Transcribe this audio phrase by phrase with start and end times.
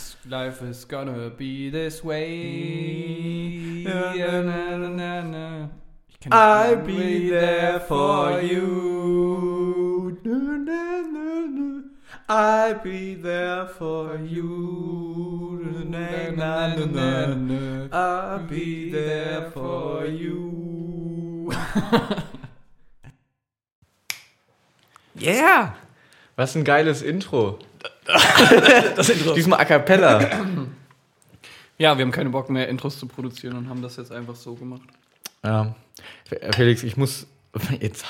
[0.00, 3.84] This life is gonna be this way.
[3.84, 5.68] Na, na, na, na.
[6.08, 10.16] Ich kenn nicht I'll be there for you.
[12.28, 15.60] I'll be there for you.
[15.84, 17.88] Na, na, na, na.
[17.92, 21.52] I'll be there for you.
[25.14, 25.74] yeah!
[26.36, 27.58] Was ein geiles Intro.
[28.96, 29.34] Das Intro.
[29.34, 30.20] Diesmal A Cappella.
[31.78, 34.54] Ja, wir haben keine Bock mehr, Intros zu produzieren und haben das jetzt einfach so
[34.54, 34.82] gemacht.
[35.44, 35.74] Ja.
[36.54, 37.26] Felix, ich muss
[37.80, 38.04] jetzt.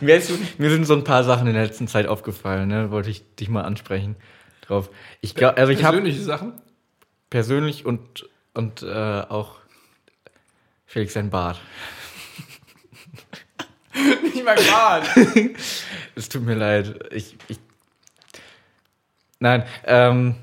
[0.00, 2.90] mir, ist, mir sind so ein paar Sachen in der letzten Zeit aufgefallen, ne?
[2.90, 4.16] Wollte ich dich mal ansprechen
[4.66, 4.90] drauf.
[5.20, 6.52] Ich glaube, also ich Persönliche Sachen?
[7.30, 8.86] persönlich und und äh,
[9.28, 9.56] auch
[10.86, 11.60] Felix sein Bart.
[14.36, 15.08] Nicht mein Bart.
[16.14, 16.94] Es tut mir leid.
[17.12, 17.58] Ich, ich
[19.38, 20.34] Nein, ähm,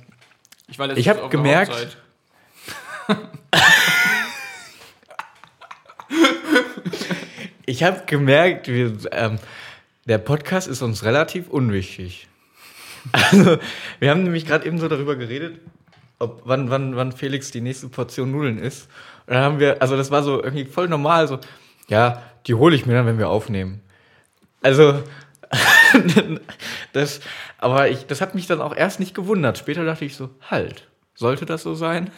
[0.67, 1.97] Ich, war Ich hab auf einer gemerkt-
[7.65, 9.37] ich habe gemerkt, wir, ähm,
[10.05, 12.27] der Podcast ist uns relativ unwichtig.
[13.11, 13.57] Also,
[13.99, 15.59] wir haben nämlich gerade eben so darüber geredet,
[16.19, 18.87] ob, wann, wann, wann Felix die nächste Portion Nudeln isst.
[19.27, 21.39] Und dann haben wir, also das war so irgendwie voll normal, so,
[21.89, 23.81] ja, die hole ich mir dann, wenn wir aufnehmen.
[24.63, 25.03] Also,
[26.93, 27.21] das,
[27.59, 29.57] aber ich, das hat mich dann auch erst nicht gewundert.
[29.57, 32.09] Später dachte ich so, halt, sollte das so sein?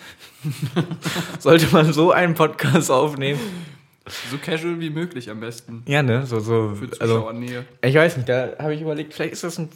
[1.39, 3.39] sollte man so einen Podcast aufnehmen?
[4.31, 5.83] So casual wie möglich am besten.
[5.87, 7.65] Ja, ne, so, so, Für also, Zuschauernähe.
[7.81, 9.69] ich weiß nicht, da habe ich überlegt, vielleicht ist das ein,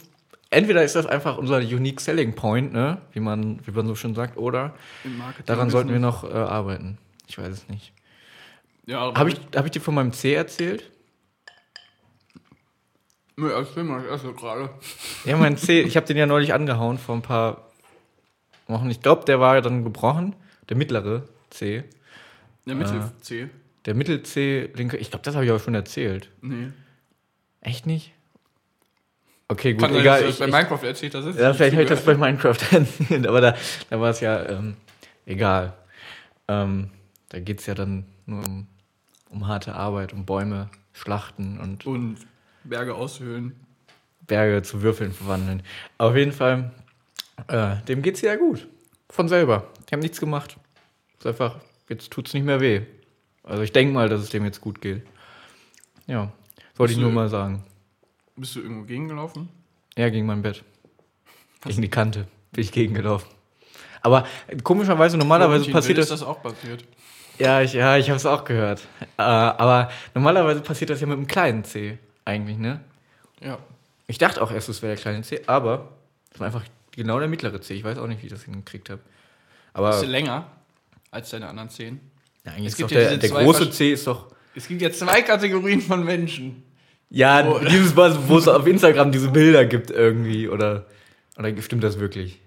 [0.50, 4.14] entweder ist das einfach unser unique selling point, ne, wie man, wie man so schön
[4.14, 4.74] sagt, oder
[5.46, 6.96] daran sollten wir noch äh, arbeiten.
[7.26, 7.92] Ich weiß es nicht.
[8.86, 10.90] Ja, Habe ich, hab ich dir von meinem C erzählt?
[13.40, 14.68] Nö, erzähl mal, ich esse gerade.
[15.24, 17.70] Ja, mein C, ich habe den ja neulich angehauen vor ein paar
[18.66, 18.90] Wochen.
[18.90, 20.36] Ich glaube, der war dann gebrochen,
[20.68, 21.84] der mittlere C.
[22.66, 23.12] Der Mittel Ah.
[23.22, 23.48] C.
[23.86, 26.28] Der Mittel-C, linke, ich glaube, das habe ich aber schon erzählt.
[26.42, 26.68] Nee.
[27.62, 28.12] Echt nicht?
[29.48, 30.20] Okay, gut, Kann egal.
[30.20, 31.38] Ich, das bei Minecraft erzählt hast.
[31.38, 33.56] Ja, vielleicht habe ich das bei Minecraft erzählt, aber da,
[33.88, 34.76] da war es ja ähm,
[35.24, 35.72] egal.
[36.46, 36.90] Ähm,
[37.30, 38.66] da geht es ja dann nur um,
[39.30, 42.16] um harte Arbeit, um Bäume schlachten und Und
[42.64, 43.54] Berge aushöhlen.
[44.26, 45.62] Berge zu Würfeln verwandeln.
[45.98, 46.72] Auf jeden Fall,
[47.48, 48.68] äh, dem geht's ja gut.
[49.08, 49.68] Von selber.
[49.88, 50.56] Die haben nichts gemacht.
[51.18, 51.56] Ist einfach,
[51.88, 52.82] jetzt tut's nicht mehr weh.
[53.42, 55.02] Also ich denke mal, dass es dem jetzt gut geht.
[56.06, 56.32] Ja,
[56.76, 57.64] wollte ich nur mal sagen.
[58.36, 59.48] Bist du irgendwo gegengelaufen?
[59.96, 60.62] Ja, gegen mein Bett.
[61.64, 63.28] Gegen die Kante bin ich gegengelaufen.
[64.02, 64.26] Aber
[64.62, 66.10] komischerweise, normalerweise Florentin passiert Will das.
[66.10, 66.84] ist das auch passiert.
[67.38, 68.86] Ja, ich, ja, ich habe es auch gehört.
[69.18, 72.80] Äh, aber normalerweise passiert das ja mit dem kleinen C eigentlich, ne?
[73.40, 73.58] Ja.
[74.06, 75.88] Ich dachte auch erst, es wäre der kleine C, aber
[76.32, 77.74] es war einfach genau der mittlere C.
[77.74, 79.00] Ich weiß auch nicht, wie ich das hingekriegt habe.
[79.72, 80.50] Aber Ist länger
[81.10, 82.00] als deine anderen zehn.
[82.44, 84.26] ja, eigentlich es ist gibt doch ja der, der große Versch- C ist doch.
[84.54, 86.64] Es gibt ja zwei Kategorien von Menschen.
[87.08, 87.58] Ja, Oh.
[87.68, 90.86] dieses was, wo es auf Instagram diese Bilder gibt irgendwie oder
[91.36, 92.40] oder stimmt das wirklich?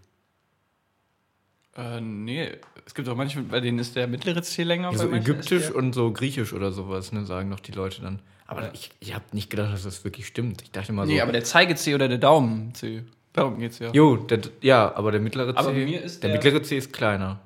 [1.75, 2.51] Äh, nee.
[2.85, 4.91] Es gibt auch manche, bei denen ist der mittlere C länger.
[4.91, 8.19] Ja, so ägyptisch und so griechisch oder sowas, ne, sagen doch die Leute dann.
[8.46, 8.72] Aber Ja.
[8.74, 10.62] ich, ich habe nicht gedacht, dass das wirklich stimmt.
[10.62, 11.12] Ich dachte mal so.
[11.14, 13.04] Nee, aber der Zeige-C oder der Daumen-C.
[13.31, 13.92] Darum geht's ja.
[13.92, 15.58] jo, der, ja, aber der mittlere C.
[15.59, 17.40] Aber bei mir ist der, der- mittlere C ist kleiner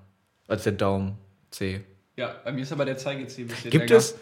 [0.47, 1.17] als der Daumen
[1.51, 1.81] C.
[2.17, 3.99] Ja, bei mir ist aber der Zeige-C ein bisschen Gibt länger.
[3.99, 4.15] es?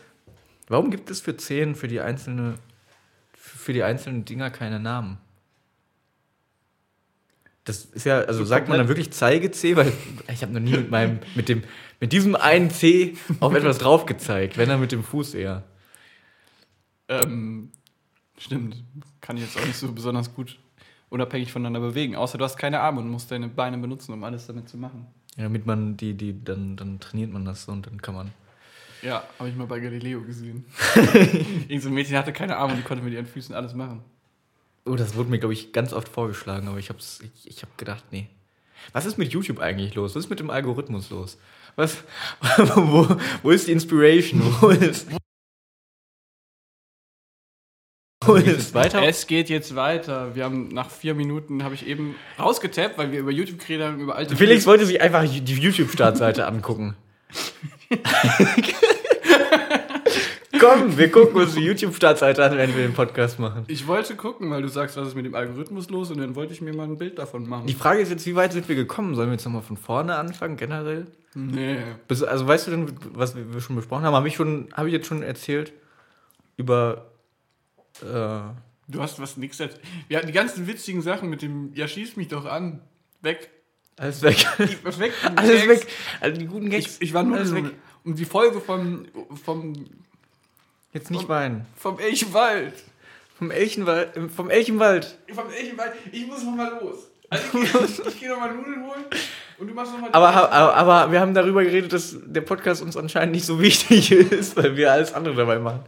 [0.68, 2.56] Warum gibt es für Zehen für die einzelne
[3.34, 5.18] für die einzelnen Dinger keine Namen?
[7.64, 9.92] Das ist ja, also So sagt man dann wirklich Zeige C, weil
[10.32, 11.64] ich habe noch nie mit meinem mit dem
[12.00, 15.64] mit diesem einen C auf etwas drauf gezeigt, wenn er mit dem Fuß eher.
[17.08, 17.72] Ähm,
[18.38, 18.84] stimmt.
[19.22, 20.58] Kann ich jetzt auch nicht so besonders gut
[21.10, 22.16] unabhängig voneinander bewegen.
[22.16, 25.08] Außer du hast keine Arme und musst deine Beine benutzen, um alles damit zu machen.
[25.38, 28.32] Ja, damit man die, die, dann, dann trainiert man das so und dann kann man.
[29.02, 30.66] Ja, habe ich mal bei Galileo gesehen.
[31.68, 34.02] Irgend so ein Mädchen hatte keine Arme und die konnte mit ihren Füßen alles machen.
[34.86, 37.78] Oh, das wurde mir, glaube ich, ganz oft vorgeschlagen, aber ich habe ich, ich hab
[37.78, 38.28] gedacht, nee.
[38.94, 40.16] Was ist mit YouTube eigentlich los?
[40.16, 41.38] Was ist mit dem Algorithmus los?
[41.76, 42.04] Was,
[42.58, 43.08] wo,
[43.44, 44.42] wo ist die Inspiration?
[44.62, 45.08] Wo ist,
[48.34, 49.04] ist es weiter?
[49.04, 50.36] Es geht jetzt weiter.
[50.36, 54.00] Wir haben nach vier Minuten, habe ich eben rausgetappt, weil wir über YouTube geredet haben,
[54.00, 56.96] über alte Felix wollte sich einfach die YouTube-Startseite angucken.
[60.60, 63.66] Komm, wir gucken uns die YouTube-Startseite an, wenn wir den Podcast machen.
[63.68, 66.54] Ich wollte gucken, weil du sagst, was ist mit dem Algorithmus los und dann wollte
[66.54, 67.68] ich mir mal ein Bild davon machen.
[67.68, 69.16] Die Frage ist jetzt, wie weit sind wir gekommen?
[69.16, 71.08] Sollen wir jetzt nochmal von vorne anfangen, generell?
[71.36, 71.78] nee.
[72.08, 74.16] Also weißt du denn, was wir schon besprochen haben?
[74.16, 75.74] Habe ich, schon- habe ich jetzt schon erzählt
[76.56, 77.06] über
[78.04, 78.40] äh,
[78.88, 79.82] Du hast was nix erzählt.
[80.08, 82.82] Wir hatten die ganzen witzigen Sachen mit dem, ja, schieß mich doch an.
[83.22, 83.50] Weg.
[83.98, 84.46] Alles weg.
[84.84, 85.12] Was weg?
[85.24, 85.68] die Alles Gags.
[85.86, 85.88] weg.
[86.22, 86.98] Also die guten Gags.
[86.98, 87.66] Ich, ich war nur Alles weg.
[88.04, 89.06] um die Folge vom,
[89.44, 89.74] vom,
[90.94, 91.66] Jetzt nicht weinen.
[91.76, 92.74] vom Elchenwald.
[93.40, 94.16] Vom Elchenwald.
[94.16, 95.18] äh, Vom Elchenwald.
[95.34, 95.94] Vom Elchenwald.
[96.12, 97.10] Ich muss noch mal los.
[97.30, 99.04] Also ich, ich, ich gehe noch mal Nudeln holen
[99.58, 100.10] und du machst noch mal.
[100.12, 104.12] Aber, aber, aber wir haben darüber geredet, dass der Podcast uns anscheinend nicht so wichtig
[104.12, 105.80] ist, weil wir alles andere dabei machen.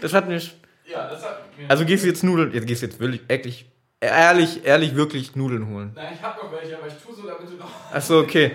[0.00, 0.56] Das hat nicht.
[0.94, 1.68] Ja, das hat mir.
[1.70, 2.52] Also gehst du jetzt Nudeln.
[2.52, 3.66] Jetzt gehst du jetzt wirklich, ehrlich,
[4.00, 5.92] ehrlich, ehrlich, wirklich Nudeln holen.
[5.94, 7.70] Nein, ich hab noch welche, aber ich tue so, damit du noch.
[7.92, 8.52] Achso, okay.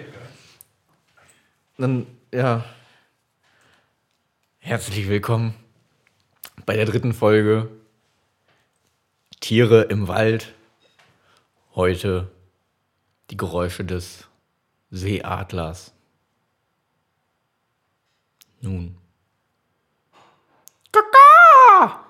[1.78, 2.64] Dann, ja.
[4.60, 5.54] Herzlich willkommen
[6.66, 7.70] bei der dritten Folge
[9.40, 10.54] Tiere im Wald.
[11.76, 12.30] Heute
[13.30, 14.28] die Geräusche des
[14.92, 15.94] Seeadlers.
[18.62, 18.98] Nun.
[20.92, 22.06] Kaka!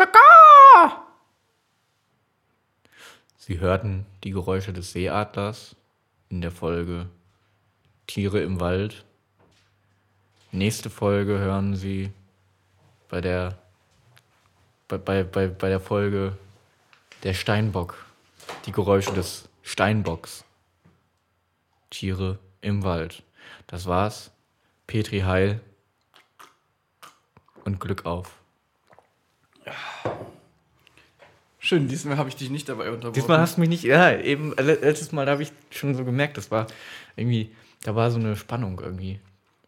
[0.00, 1.04] Kaka!
[3.36, 5.76] Sie hörten die Geräusche des Seeadlers
[6.30, 7.10] in der Folge
[8.06, 9.04] Tiere im Wald.
[10.52, 12.10] Nächste Folge hören Sie
[13.10, 13.58] bei der,
[14.88, 16.38] bei, bei, bei, bei der Folge
[17.22, 18.02] Der Steinbock.
[18.64, 20.46] Die Geräusche des Steinbocks.
[21.90, 23.22] Tiere im Wald.
[23.66, 24.30] Das war's.
[24.86, 25.60] Petri Heil.
[27.66, 28.39] Und Glück auf.
[31.70, 33.12] Schön, diesmal habe ich dich nicht dabei unterbrochen.
[33.12, 36.36] Diesmal hast du mich nicht, ja, eben, le- letztes Mal, habe ich schon so gemerkt,
[36.36, 36.66] das war
[37.14, 39.20] irgendwie, da war so eine Spannung irgendwie,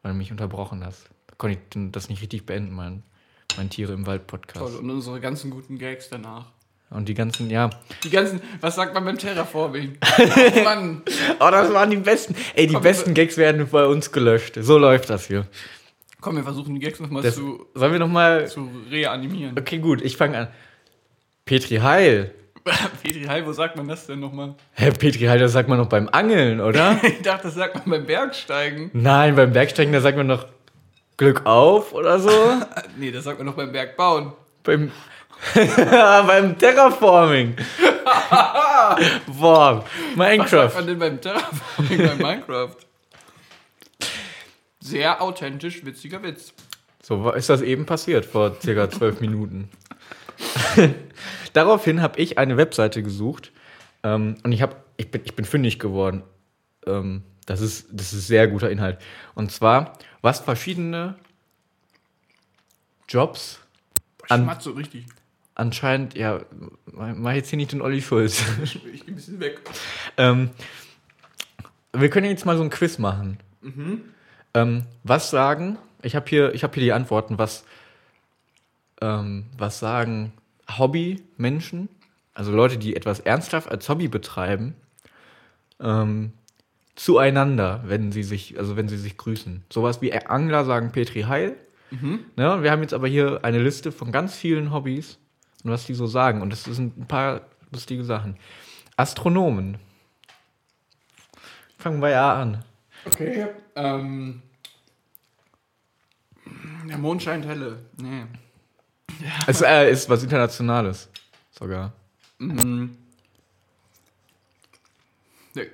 [0.03, 1.05] weil du mich unterbrochen hast.
[1.29, 3.05] Da konnte ich das nicht richtig beenden, mein,
[3.57, 4.59] mein Tiere im Wald Podcast.
[4.59, 6.47] Toll, und unsere ganzen guten Gags danach.
[6.91, 7.71] Und die ganzen, ja.
[8.03, 9.97] Die ganzen, was sagt man beim Terraforming?
[10.65, 11.03] Mann,
[11.39, 12.35] Oh, das waren die besten.
[12.57, 14.59] Ey, die Komm, besten Gags werden bei uns gelöscht.
[14.61, 15.47] So läuft das hier.
[16.21, 18.49] komm, wir versuchen die Gags nochmal zu, sollen wir nochmal.
[18.49, 19.57] zu reanimieren.
[19.57, 20.49] Okay, gut, ich fange an.
[21.53, 22.31] Petri Heil.
[23.03, 24.55] Petri Heil, wo sagt man das denn nochmal?
[24.73, 26.99] Hä, Petri Heil, das sagt man noch beim Angeln, oder?
[27.03, 28.89] Ich dachte, das sagt man beim Bergsteigen.
[28.95, 30.47] Nein, beim Bergsteigen, da sagt man noch
[31.19, 32.31] Glück auf oder so.
[32.97, 34.33] Nee, das sagt man noch beim Bergbauen.
[34.63, 34.91] Beim,
[36.27, 37.55] beim Terraforming.
[39.27, 40.75] Boah, Was sagt Minecraft.
[40.75, 42.77] man denn beim Terraforming bei Minecraft?
[44.81, 46.55] Sehr authentisch, witziger Witz.
[47.03, 49.69] So ist das eben passiert vor circa zwölf Minuten.
[51.53, 53.53] Daraufhin habe ich eine Webseite gesucht
[54.03, 56.23] ähm, und ich, hab, ich, bin, ich bin fündig geworden.
[56.87, 58.99] Ähm, das, ist, das ist sehr guter Inhalt.
[59.35, 61.17] Und zwar, was verschiedene
[63.09, 63.61] Jobs
[64.29, 65.07] An- so richtig.
[65.55, 66.41] anscheinend, ja,
[66.87, 68.43] mach jetzt hier nicht den Olli Schulz.
[68.63, 69.61] Ich geh ein bisschen weg.
[70.17, 70.51] Ähm,
[71.93, 73.39] wir können jetzt mal so ein Quiz machen.
[74.55, 77.65] Ähm, was sagen, ich habe hier, ich hab hier die Antworten, was,
[79.03, 80.33] ähm, was sagen
[80.79, 81.89] Hobby-Menschen,
[82.33, 84.75] also Leute, die etwas ernsthaft als Hobby betreiben,
[85.81, 86.33] ähm,
[86.95, 89.65] zueinander, wenn sie sich, also wenn sie sich grüßen.
[89.71, 91.57] Sowas wie Angler sagen Petri Heil.
[92.37, 95.19] Ne, wir haben jetzt aber hier eine Liste von ganz vielen Hobbys
[95.63, 96.41] und was die so sagen.
[96.41, 98.37] Und das sind ein paar lustige Sachen.
[98.97, 99.79] Astronomen.
[101.77, 102.65] Fangen wir ja an.
[103.05, 103.49] Okay.
[103.75, 104.43] Ähm,
[106.89, 107.81] der Mond scheint helle.
[108.01, 108.25] Nee.
[109.47, 111.09] Es äh, ist was Internationales.
[111.51, 111.93] Sogar.
[112.39, 112.97] Mhm.
[115.55, 115.67] Der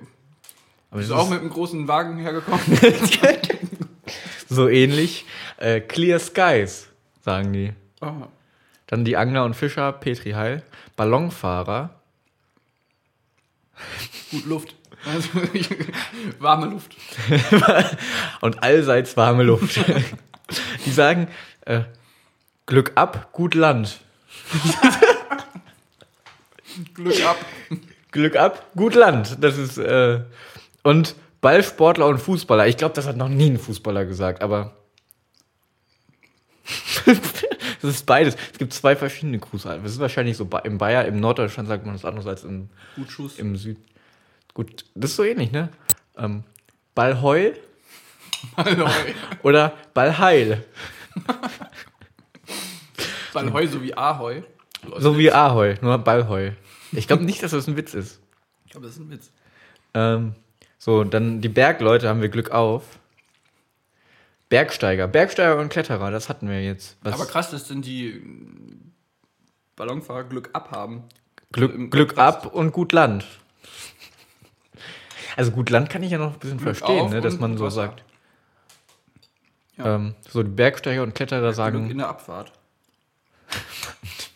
[0.91, 2.61] Aber ist auch mit einem großen Wagen hergekommen.
[4.49, 5.25] so ähnlich.
[5.57, 6.87] Äh, Clear Skies,
[7.23, 7.73] sagen die.
[8.01, 8.27] Oh.
[8.87, 10.63] Dann die Angler und Fischer, Petri Heil.
[10.95, 11.91] Ballonfahrer.
[14.31, 14.75] Gut Luft.
[15.05, 15.29] Also,
[16.39, 16.95] warme Luft.
[18.41, 19.79] und allseits warme Luft.
[20.85, 21.29] die sagen,
[21.65, 21.83] äh,
[22.69, 23.99] Glück ab, gut Land.
[26.93, 27.37] Glück ab.
[28.11, 29.37] Glück ab, gut Land.
[29.41, 30.21] Das ist, äh,
[30.83, 32.67] und Ballsportler und Fußballer.
[32.67, 34.77] Ich glaube, das hat noch nie ein Fußballer gesagt, aber.
[37.81, 38.37] das ist beides.
[38.51, 39.81] Es gibt zwei verschiedene Grußarten.
[39.81, 42.69] Das ist wahrscheinlich so im Bayern, im Norddeutschland sagt man das anders als im,
[43.37, 43.79] im Süd.
[44.53, 45.69] Gut, das ist so ähnlich, ne?
[46.15, 46.43] Ähm,
[46.93, 47.53] Ballheu
[48.55, 48.91] Ballheu.
[49.41, 50.63] oder Ballheil.
[53.33, 54.43] Ballheu sowie Ahoi.
[54.97, 56.51] So wie Ahoi, nur Ballheu.
[56.91, 58.19] Ich glaube nicht, dass das ein Witz ist.
[58.65, 59.31] Ich glaube, das ist ein Witz.
[59.93, 60.35] Ähm,
[60.77, 62.99] so, dann die Bergleute haben wir Glück auf.
[64.47, 65.07] Bergsteiger.
[65.07, 66.97] Bergsteiger und Kletterer, das hatten wir jetzt.
[67.01, 67.13] Was?
[67.13, 68.21] Aber krass, dass denn die
[69.75, 71.03] Ballonfahrer Glück abhaben.
[71.51, 73.25] Glück, im Glück ab und gut Land.
[75.35, 77.65] Also gut Land kann ich ja noch ein bisschen Glück verstehen, ne, dass man so
[77.65, 77.75] Wasser.
[77.75, 78.03] sagt.
[79.77, 79.95] Ja.
[79.95, 82.51] Ähm, so die Bergsteiger und Kletterer Glück sagen in der Abfahrt.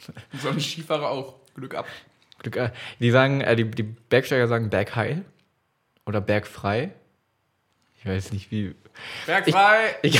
[0.41, 1.35] So ein Skifahrer auch.
[1.55, 1.87] Glück ab.
[2.39, 5.23] Glück, äh, die sagen, äh, die, die Bergsteiger sagen bergheil
[6.05, 6.91] oder bergfrei.
[7.99, 8.75] Ich weiß nicht wie.
[9.25, 9.95] Bergfrei!
[10.01, 10.19] Ich,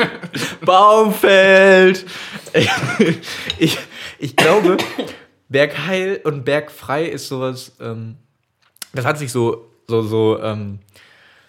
[0.64, 2.06] Baumfeld!
[2.54, 2.70] Ich,
[3.58, 3.78] ich,
[4.18, 4.78] ich glaube,
[5.48, 7.76] bergheil und bergfrei ist sowas.
[7.80, 8.16] Ähm,
[8.92, 10.80] das hat sich so, so, so, ähm,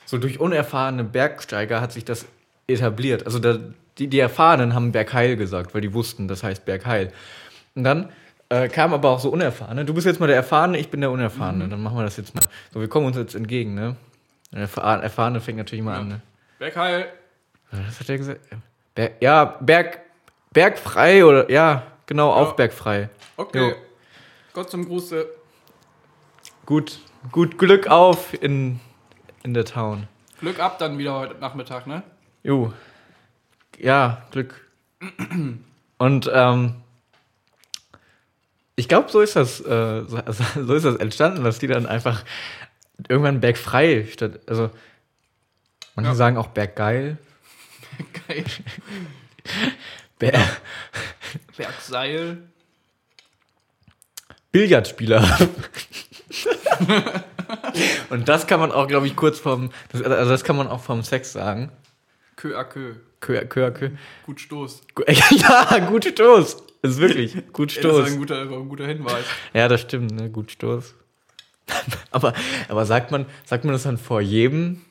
[0.05, 2.25] so durch unerfahrene Bergsteiger hat sich das
[2.67, 3.25] etabliert.
[3.25, 3.57] Also da,
[3.97, 7.13] die, die Erfahrenen haben bergheil gesagt, weil die wussten, das heißt bergheil.
[7.75, 8.11] Und dann
[8.49, 9.85] äh, kam aber auch so Unerfahrene.
[9.85, 11.67] Du bist jetzt mal der Erfahrene, ich bin der Unerfahrene.
[11.69, 12.41] Dann machen wir das jetzt mal.
[12.73, 13.95] So, wir kommen uns jetzt entgegen, ne?
[14.51, 15.99] Der Erfahr- Erfahrene fängt natürlich mal Ja.
[16.01, 16.21] an, ne?
[16.59, 17.07] Bergheil!
[17.71, 18.41] Was hat er gesagt?
[18.95, 19.99] Berg, ja, Berg,
[20.51, 22.53] Bergfrei oder ja, genau, auch Ja.
[22.55, 23.09] bergfrei.
[23.37, 23.69] Okay.
[23.69, 23.75] Jo.
[24.53, 25.25] Gott zum Gruße.
[26.65, 26.99] Gut,
[27.31, 28.81] gut Glück auf in,
[29.43, 30.07] in der Town.
[30.41, 32.03] Glück ab dann wieder heute Nachmittag, ne?
[32.43, 32.73] Jo.
[33.79, 34.67] Ja, Glück.
[35.97, 36.75] Und ähm,
[38.81, 40.19] ich glaube, so ist das, äh, so,
[40.65, 42.23] so ist das entstanden, dass die dann einfach
[43.07, 44.71] irgendwann bergfrei statt, also
[45.95, 46.15] manche Ja.
[46.15, 47.17] sagen auch berggeil.
[48.27, 48.43] Geil.
[50.19, 50.33] Ber
[51.55, 52.37] Bergseil.
[54.51, 55.23] Billardspieler.
[58.09, 60.81] Und das kann man auch, glaube ich, kurz vom, das, also das kann man auch
[60.81, 61.71] vom Sex sagen.
[62.35, 62.95] Kö a Kö.
[63.19, 63.91] Kö, kö, kö.
[64.25, 64.81] Gut Stoß.
[65.07, 66.57] Ja, gut Stoß.
[66.81, 68.11] Das ist wirklich gut Ey, das ist Stoß.
[68.11, 69.25] ein guter, ein guter Hinweis.
[69.53, 70.29] Ja, das stimmt, ne?
[70.29, 70.95] Gut Stoß.
[72.11, 72.33] aber,
[72.67, 74.81] aber sagt man, sagt man das dann vor jedem,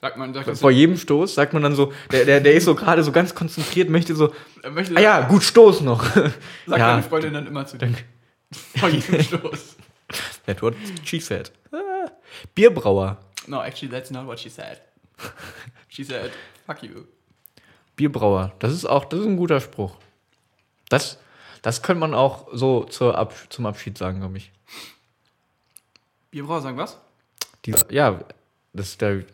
[0.00, 1.34] Sagt man, sagt vor jedem Stoß?
[1.34, 4.32] Sagt man dann so, der, der, der ist so gerade so ganz konzentriert, möchte so,
[4.70, 6.04] möchte, ah ja, gut Stoß noch.
[6.14, 6.34] sagt
[6.68, 6.76] ja.
[6.76, 7.92] deine Freundin dann immer zu dir.
[8.76, 9.76] Vor jedem Stoß.
[10.46, 11.50] That's what she said.
[11.72, 12.12] Ah,
[12.54, 13.18] Bierbrauer.
[13.48, 14.80] No, actually, that's not what she said.
[15.88, 16.30] She said,
[16.64, 17.06] fuck you.
[17.96, 18.52] Bierbrauer.
[18.60, 19.96] Das ist auch, das ist ein guter Spruch.
[20.88, 21.18] Das,
[21.62, 24.52] das könnte man auch so zur Ab, zum Abschied sagen, glaube ich.
[26.30, 26.98] Bierbrauer sagen was?
[27.64, 28.20] Die, ja,
[28.72, 29.24] das ist der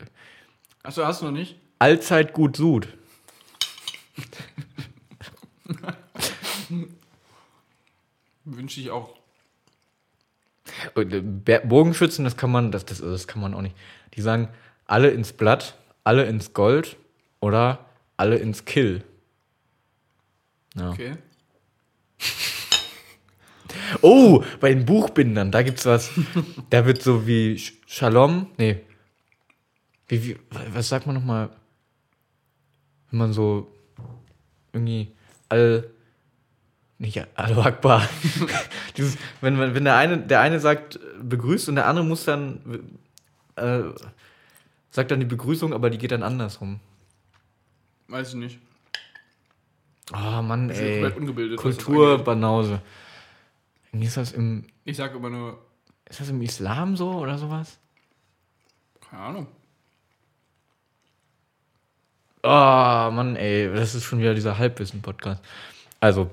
[0.82, 1.56] Achso, hast du noch nicht?
[1.78, 2.88] allzeit gut Sud.
[8.44, 9.14] Wünsche ich auch.
[10.94, 13.76] Und, äh, Bogenschützen, das kann man, das, das, das kann man auch nicht.
[14.14, 14.48] Die sagen
[14.86, 16.96] alle ins Blatt, alle ins Gold
[17.40, 17.84] oder
[18.16, 19.04] alle ins Kill.
[20.74, 20.90] Ja.
[20.90, 21.16] Okay.
[24.02, 26.10] Oh, bei den Buchbindern, da gibt's was.
[26.70, 28.80] da wird so wie Shalom, nee.
[30.08, 30.36] Wie, wie,
[30.72, 31.50] was sagt man nochmal?
[33.10, 33.70] Wenn man so
[34.72, 35.12] irgendwie
[35.48, 35.88] all,
[36.98, 38.08] nicht Allahu Akbar.
[38.96, 42.60] Dieses, wenn, man- wenn der eine, der eine sagt, begrüßt und der andere muss dann,
[43.56, 43.82] äh,
[44.90, 46.80] sagt dann die Begrüßung, aber die geht dann andersrum.
[48.08, 48.58] Weiß ich nicht.
[50.12, 51.00] Oh Mann, ey.
[51.00, 51.58] komplett ungebildet.
[51.58, 52.24] was das Kultur, angeht.
[52.26, 52.82] Banause.
[53.92, 55.58] Wie ist das im, Ich sag immer nur,
[56.08, 57.78] ist das im Islam so oder sowas?
[59.08, 59.46] keine Ahnung.
[62.42, 65.42] Oh, Mann, ey, das ist schon wieder dieser Halbwissen-Podcast.
[66.00, 66.30] Also,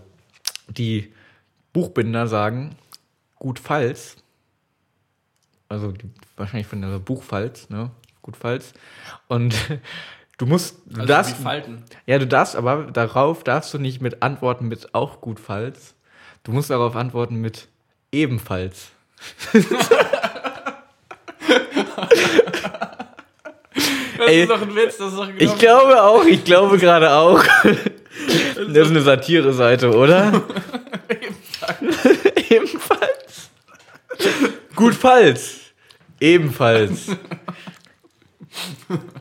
[0.68, 1.14] die
[1.72, 2.76] Buchbinder sagen,
[3.36, 4.18] gut falls,
[5.70, 7.92] also die, wahrscheinlich von der Buchfalls, ne?
[8.22, 8.74] Gut falls.
[9.30, 9.56] Und
[10.42, 11.84] du musst, du Also darfst, Falten.
[12.08, 15.94] ja, du darfst, aber darauf darfst du nicht mit antworten mit auch gut falls.
[16.44, 17.68] Du musst darauf antworten mit
[18.12, 18.88] ebenfalls.
[19.54, 19.66] Das
[24.28, 27.12] Ey, ist doch ein Witz, das ist doch genau Ich glaube auch, ich glaube gerade
[27.14, 27.44] auch.
[28.74, 30.44] Das ist eine Satire-Seite, oder?
[32.50, 33.50] Ebenfalls.
[34.76, 35.60] Gutfalls.
[36.20, 37.08] Ebenfalls.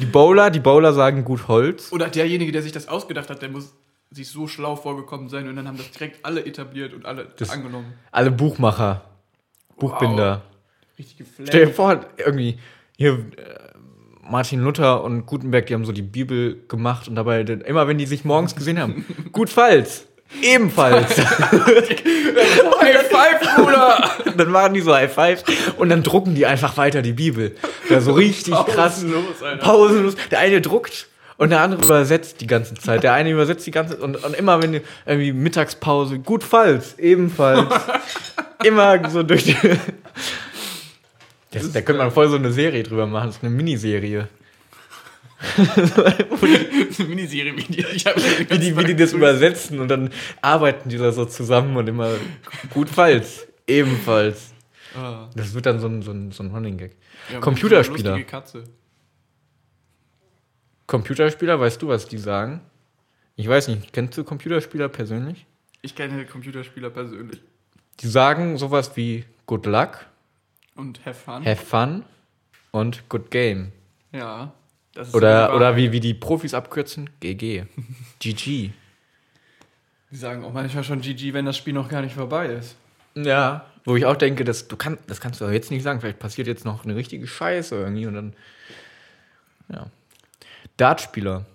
[0.00, 1.92] Die Bowler, die Bowler sagen gut Holz.
[1.92, 3.74] Oder derjenige, der sich das ausgedacht hat, der muss
[4.10, 7.50] sich so schlau vorgekommen sein und dann haben das direkt alle etabliert und alle Das-
[7.50, 7.92] angenommen.
[8.10, 9.04] Alle Buchmacher.
[9.78, 10.42] Buchbinder.
[10.98, 11.76] Richtig Stell dir geflasht.
[11.76, 12.58] vor, irgendwie
[12.96, 13.70] hier äh,
[14.28, 18.06] Martin Luther und Gutenberg, die haben so die Bibel gemacht und dabei, immer wenn die
[18.06, 20.06] sich morgens gesehen haben, gutfalls.
[20.42, 21.16] Ebenfalls.
[21.18, 24.10] High five, Bruder!
[24.36, 25.44] dann machen die so High Fives
[25.76, 27.56] und dann drucken die einfach weiter die Bibel.
[27.88, 29.00] Ja, so richtig krass.
[29.00, 29.62] Pausenlos, Alter.
[29.62, 30.14] Pausenlos.
[30.30, 33.02] Der eine druckt und der andere übersetzt die ganze Zeit.
[33.02, 37.66] Der eine übersetzt die ganze und, und immer wenn die irgendwie Mittagspause, gut falls, ebenfalls.
[38.64, 39.56] immer so durch die.
[41.52, 44.28] Das, da könnte man voll so eine Serie drüber machen, das ist eine Miniserie.
[45.40, 50.10] Eine Miniserie, wie die, Wie die, wie die das übersetzen und dann
[50.42, 52.14] arbeiten die da so zusammen und immer
[52.70, 54.52] gut falls, ebenfalls.
[54.94, 55.28] Ah.
[55.34, 56.96] Das wird dann so ein, so ein, so ein Running Gag.
[57.32, 58.18] Ja, Computerspieler.
[60.86, 62.60] Computerspieler, weißt du, was die sagen?
[63.36, 65.46] Ich weiß nicht, kennst du Computerspieler persönlich?
[65.82, 67.40] Ich kenne Computerspieler persönlich.
[68.00, 70.06] Die sagen sowas wie Good Luck,
[70.74, 71.44] Und have fun.
[71.44, 72.04] Have Fun
[72.72, 73.72] und Good Game.
[74.12, 74.52] ja.
[74.94, 77.64] Das ist Oder, oder wie, wie die Profis abkürzen, GG.
[78.18, 78.70] GG.
[80.10, 82.74] Die sagen auch manchmal schon GG, wenn das Spiel noch gar nicht vorbei ist.
[83.14, 83.66] Ja.
[83.84, 86.00] Wo ich auch denke, das, du kann, das kannst du doch jetzt nicht sagen.
[86.00, 88.34] Vielleicht passiert jetzt noch eine richtige Scheiße irgendwie und dann.
[89.72, 89.86] Ja.
[90.76, 91.46] Dartspieler.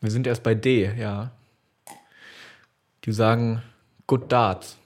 [0.00, 1.32] Wir sind erst bei D, ja.
[3.04, 3.62] Die sagen
[4.06, 4.78] Good Darts.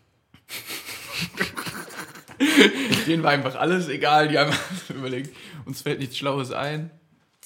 [3.07, 4.29] Denen war einfach alles egal.
[4.29, 4.53] Die haben
[4.89, 5.35] überlegt,
[5.65, 6.91] uns fällt nichts Schlaues ein.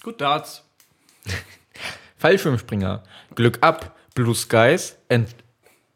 [0.05, 0.63] Gut, Darts.
[2.19, 3.03] Fallschirmspringer.
[3.35, 3.97] Glück ab.
[4.15, 5.35] Blue Skies and,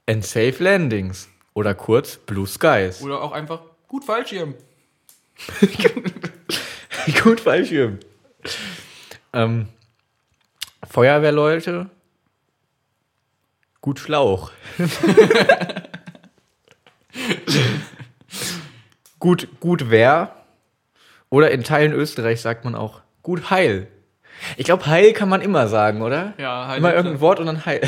[0.06, 1.28] and Safe Landings.
[1.52, 3.02] Oder kurz Blue Skies.
[3.02, 4.54] Oder auch einfach gut Fallschirm.
[7.22, 8.00] Gut Fallschirm.
[9.32, 9.68] Ähm,
[10.88, 11.90] Feuerwehrleute.
[13.80, 14.52] Gut Schlauch.
[19.18, 20.44] gut, gut wer.
[21.28, 23.88] Oder in Teilen Österreich sagt man auch gut Heil.
[24.56, 26.34] Ich glaube, Heil kann man immer sagen, oder?
[26.38, 27.80] Ja, Heil Immer irgendein Wort und dann Heil.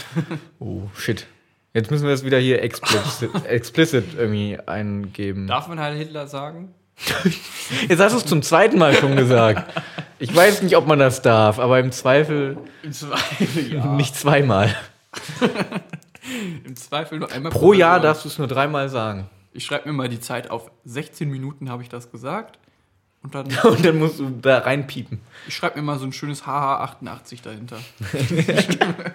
[0.58, 1.26] oh, shit.
[1.74, 5.46] Jetzt müssen wir das wieder hier explicit, explicit irgendwie eingeben.
[5.46, 6.74] Darf man Heil Hitler sagen?
[7.88, 9.72] Jetzt hast du es zum zweiten Mal schon gesagt.
[10.18, 13.86] Ich weiß nicht, ob man das darf, aber im Zweifel Im Zweifel, ja.
[13.86, 14.74] nicht zweimal.
[16.64, 18.02] Im Zweifel nur einmal Pro Jahr Person.
[18.02, 19.28] darfst du es nur dreimal sagen.
[19.52, 20.70] Ich schreibe mir mal die Zeit auf.
[20.84, 22.58] 16 Minuten habe ich das gesagt.
[23.22, 25.20] Und dann, Und dann musst du da reinpiepen.
[25.46, 27.78] ich schreibe mir mal so ein schönes HH88 dahinter.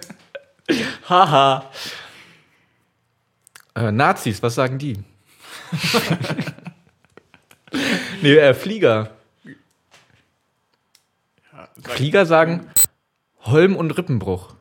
[1.09, 1.69] Haha.
[3.75, 4.97] Äh, Nazis, was sagen die?
[8.21, 9.11] nee, äh, Flieger.
[11.53, 12.69] Ja, Flieger sagen
[13.41, 14.55] Holm und Rippenbruch.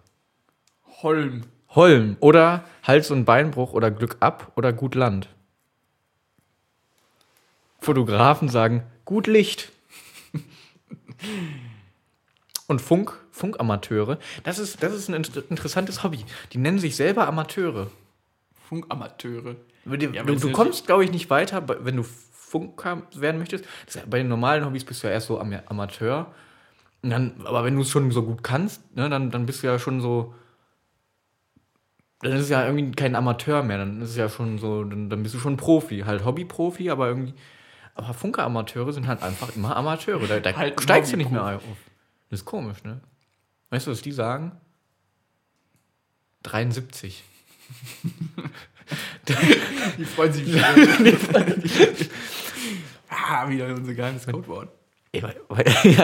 [1.03, 1.45] Holm.
[1.71, 5.29] Holm oder Hals- und Beinbruch oder Glück ab oder gut Land.
[7.81, 9.73] Fotografen sagen gut Licht.
[12.67, 16.25] Und Funk, Funkamateure, das ist, das ist ein inter- interessantes Hobby.
[16.53, 17.91] Die nennen sich selber Amateure.
[18.69, 19.57] Funkamateure.
[19.85, 23.65] Du, Ja, du, du kommst, glaube ich, nicht weiter, wenn du Funker werden möchtest.
[24.11, 26.35] Bei den normalen Hobbys bist du ja erst so Am Amateur.
[27.03, 29.69] Und dann, aber wenn du es schon so gut kannst, ne, dann, dann bist du
[29.69, 30.35] ja schon so.
[32.21, 33.79] Dann ist es ja irgendwie kein Amateur mehr.
[33.79, 36.01] Dann ist es ja schon so, dann, dann bist du schon Profi.
[36.01, 37.35] Halt Hobbyprofi, aber irgendwie.
[37.97, 40.27] Aber Funker-Amateure sind halt einfach immer Amateure.
[40.29, 41.63] Da, da Halt steigst du nicht mehr auf.
[42.31, 43.01] Das ist komisch, ne?
[43.71, 44.53] Weißt du, was die sagen?
[46.45, 47.25] 73.
[49.99, 50.65] Die freuen sich wieder.
[53.09, 54.69] ah, wieder unser geheimes Codewort.
[55.13, 55.31] Ja,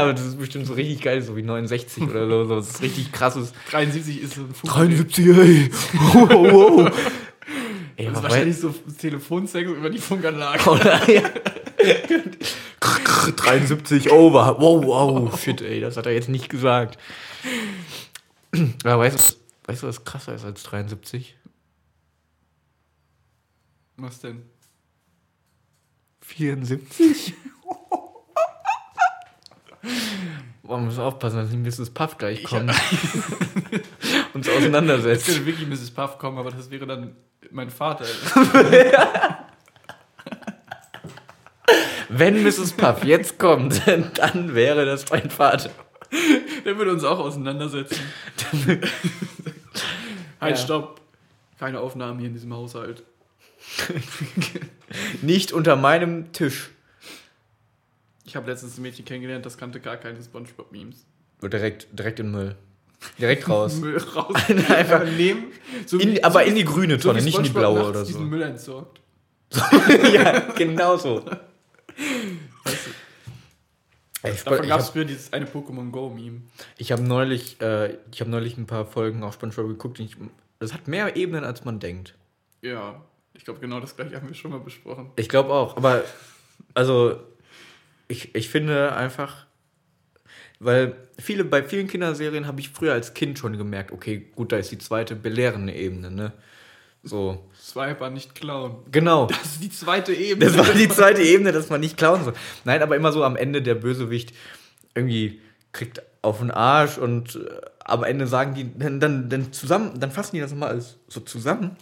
[0.05, 2.45] aber- das ist bestimmt so richtig geil, so wie 69 oder so.
[2.47, 2.57] so.
[2.57, 3.53] Das ist richtig krasses.
[3.71, 4.73] 73 ist so ein Funk.
[4.73, 5.71] 73, ey.
[5.93, 6.93] Wow, wow.
[7.97, 10.71] Ey, Das ist wahrscheinlich so Telefonsex über die Funkanlage.
[10.71, 11.23] Oder, ja.
[12.81, 14.57] 73 over.
[14.59, 15.41] Wow, wow.
[15.41, 16.99] Shit, ey, das hat er jetzt nicht gesagt.
[18.85, 19.35] Aber weißt du,
[19.71, 21.37] weißt du, was krasser ist als 73?
[23.97, 24.43] Was denn?
[26.23, 27.35] 74?
[30.63, 31.91] Man muss aufpassen, dass nicht Mrs.
[31.91, 32.71] Puff gleich kommt.
[34.35, 35.27] Uns Es auseinandersetzt.
[35.27, 35.91] könnte wirklich Mrs.
[35.91, 37.17] Puff kommen, aber das wäre dann
[37.51, 38.05] mein Vater.
[42.15, 42.73] Wenn Mrs.
[42.73, 45.71] Puff jetzt kommt, dann wäre das mein Vater.
[46.65, 47.99] Der würde uns auch auseinandersetzen.
[50.41, 50.57] halt, Ja.
[50.57, 51.01] stopp.
[51.59, 53.03] Keine Aufnahmen hier in diesem Haushalt.
[55.23, 56.71] Nicht unter meinem Tisch.
[58.25, 61.05] Ich habe letztens ein Mädchen kennengelernt, das kannte gar keine Spongebob-Memes.
[61.43, 62.57] Direkt, direkt in den Müll.
[63.19, 63.77] Direkt raus.
[63.77, 64.35] Müll raus.
[64.69, 65.47] Einfach nehmen.
[65.87, 67.85] So in, wie- aber so in die grüne so Tonne, wie nicht in die blaue
[67.89, 68.27] oder diesen so.
[68.27, 69.01] Müll entsorgt.
[70.13, 71.25] ja, genau so.
[74.25, 76.43] Ich, Davon ich gab es habe früher dieses eine Pokémon Go-Meme.
[76.93, 79.99] hab neulich, äh, ich hab neulich ein paar Folgen auf SpongeBob geguckt.
[79.99, 80.17] Und ich,
[80.61, 82.15] das hat mehr Ebenen, als man denkt.
[82.61, 83.03] Ja,
[83.35, 85.11] ich glaube, genau das gleiche haben wir schon mal besprochen.
[85.17, 85.77] Ich glaube auch.
[85.77, 86.05] Aber,
[86.75, 87.21] also,
[88.07, 89.47] ich, ich finde einfach,
[90.61, 94.59] weil viele, bei vielen Kinderserien habe ich früher als Kind schon gemerkt, okay, gut, da
[94.59, 96.33] ist die zweite belehrende Ebene, ne?
[97.03, 97.51] So.
[97.61, 98.77] Swiper, nicht klauen.
[98.91, 99.27] Genau.
[99.31, 100.51] Das ist die zweite Ebene.
[100.51, 102.35] Das war die zweite Ebene, dass man nicht klauen soll.
[102.65, 104.33] Nein, aber immer so am Ende der Bösewicht
[104.95, 105.41] irgendwie
[105.73, 110.13] kriegt auf den Arsch und äh, am Ende sagen die dann, dann, dann zusammen, dann
[110.13, 111.77] fassen die das nochmal alles so zusammen.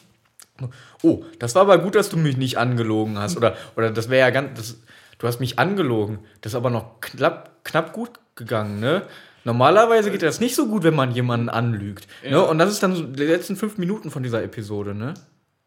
[1.03, 3.37] Oh, das war aber gut, dass du mich nicht angelogen hast.
[3.37, 4.77] Oder, oder das wäre ja ganz, das,
[5.19, 6.21] du hast mich angelogen.
[6.41, 9.03] Das ist aber noch knapp, knapp gut gegangen, ne?
[9.45, 12.07] Normalerweise geht das nicht so gut, wenn man jemanden anlügt.
[12.23, 12.31] Ja.
[12.31, 12.47] Ne?
[12.47, 15.15] Und das ist dann so die letzten fünf Minuten von dieser Episode, ne?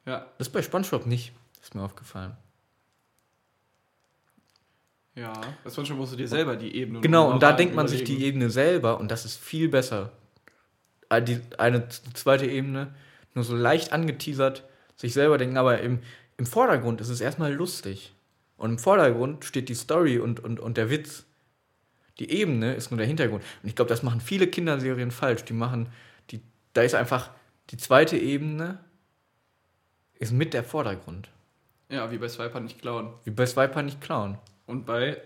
[0.06, 0.28] Ja.
[0.38, 1.34] Das ist bei Spongebob nicht.
[1.62, 2.36] Ist mir aufgefallen.
[5.16, 5.34] Ja.
[5.64, 7.02] Das war schon, musst du dir selber die Ebene.
[7.02, 8.38] Genau, und da denkt man sich die überlegen.
[8.38, 10.12] Ebene selber und das ist viel besser.
[11.10, 12.94] Äh, Die, eine zweite Ebene,
[13.34, 14.64] nur so leicht angeteasert,
[14.96, 16.00] sich selber denken, aber im,
[16.38, 18.14] im Vordergrund ist es erstmal lustig.
[18.58, 21.26] Und im Vordergrund steht die Story und, und, und der Witz.
[22.20, 23.44] Die Ebene ist nur der Hintergrund.
[23.62, 25.46] Und ich glaube, das machen viele Kinderserien falsch.
[25.46, 25.90] Die machen,
[26.30, 26.42] die,
[26.74, 27.32] da ist einfach
[27.70, 28.80] die zweite Ebene
[30.20, 31.30] ist mit der Vordergrund.
[31.90, 33.14] Ja, wie bei Swiper nicht klauen.
[33.24, 34.38] Wie bei Swiper nicht klauen.
[34.66, 35.22] Und bei.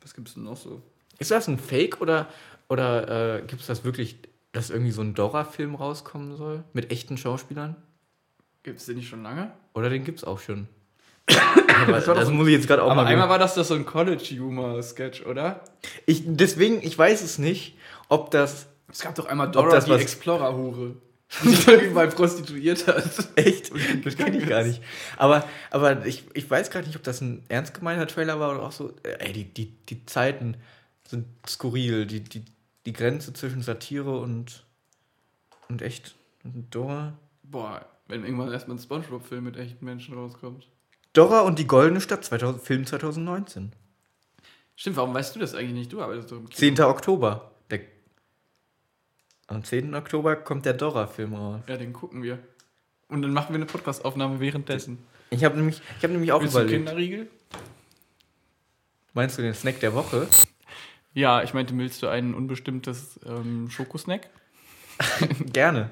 [0.00, 0.82] Was gibt's denn noch so?
[1.18, 2.28] Ist das ein Fake oder,
[2.68, 4.16] oder äh, gibt es das wirklich,
[4.52, 6.64] dass irgendwie so ein Dora-Film rauskommen soll?
[6.72, 7.76] Mit echten Schauspielern?
[8.62, 9.52] Gibt's den nicht schon lange?
[9.74, 10.66] Oder den gibt's auch schon?
[11.82, 13.06] Aber Das das doch- muss ich jetzt gerade auch Aber mal.
[13.06, 15.64] einmal war das doch so ein College-Humor-Sketch, oder?
[16.06, 17.76] ich, deswegen, ich weiß es nicht,
[18.08, 18.66] ob das.
[18.90, 20.96] Es gab doch einmal Dora, die Explorer-Hure.
[21.44, 23.04] Die überall prostituiert hat.
[23.36, 23.70] Echt?
[24.04, 24.82] Das kenne ich gar nicht.
[25.16, 28.62] Aber, aber ich, ich weiß gerade nicht, ob das ein ernst gemeinter Trailer war oder
[28.64, 28.92] auch so.
[29.04, 30.56] äh, Ey, die, die, die Zeiten
[31.08, 32.06] sind skurril.
[32.06, 32.44] Die, die,
[32.84, 34.64] die Grenze zwischen Satire und,
[35.68, 36.16] und echt.
[36.42, 37.12] Und Dora.
[37.44, 40.66] Boah, wenn irgendwann erstmal ein Spongebob-Film mit echten Menschen rauskommt.
[41.12, 43.72] Dora und die Goldene Stadt 2000, Film 2019.
[44.76, 45.92] Stimmt, warum weißt du das eigentlich nicht?
[45.92, 46.76] Du arbeitest doch im Kino.
[46.76, 46.80] 10.
[46.82, 47.50] Oktober.
[47.70, 47.80] Der,
[49.48, 49.94] am 10.
[49.94, 51.60] Oktober kommt der Dora-Film raus.
[51.66, 52.38] Ja, den gucken wir.
[53.08, 54.98] Und dann machen wir eine Podcast-Aufnahme währenddessen.
[55.30, 56.86] Ich habe nämlich, ich hab nämlich auch Willst du überlegt.
[56.86, 57.28] Kinderriegel?
[59.12, 60.28] Meinst du den Snack der Woche?
[61.12, 64.28] Ja, ich meinte, willst du ein unbestimmtes ähm, Schokosnack?
[65.52, 65.90] gerne.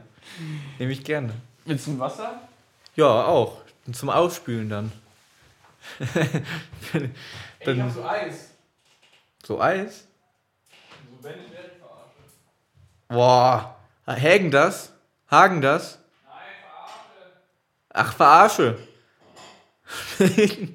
[0.79, 1.35] Nehme ich gerne.
[1.65, 2.41] Willst du ein Wasser?
[2.95, 3.63] Ja, auch.
[3.93, 4.93] Zum Ausspülen dann.
[7.65, 8.51] Dann- so Eis.
[9.45, 10.07] So Eis?
[11.11, 12.15] So wenn ich werde ich verarscht.
[13.09, 13.77] Boah.
[14.07, 14.93] Hagen das?
[15.31, 15.99] Hagen das?
[17.91, 18.79] Ach, verarsche.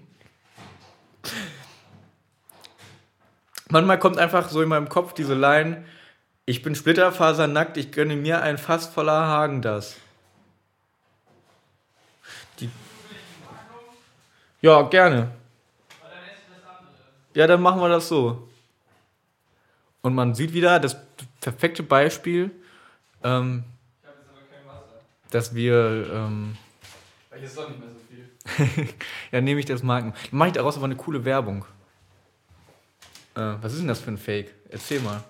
[3.69, 5.85] Manchmal kommt einfach so in meinem Kopf diese Line,
[6.45, 9.95] ich bin splitterfasernackt, ich gönne mir ein Fass voller Hagen das.
[12.59, 12.69] Die
[14.63, 15.31] ja, gerne.
[17.35, 18.47] Ja, dann machen wir das so.
[20.01, 20.97] Und man sieht wieder das
[21.41, 22.51] perfekte Beispiel,
[23.23, 23.63] ähm,
[24.01, 25.01] Ich habe jetzt aber kein Wasser.
[25.31, 26.57] dass wir, ähm,
[27.29, 28.89] Weil hier ist doch nicht mehr so viel.
[29.31, 30.13] ja, nehme ich das Marken.
[30.31, 31.65] Mache ich daraus aber eine coole Werbung.
[33.35, 34.53] Äh, was ist denn das für ein Fake?
[34.69, 35.23] Erzähl mal.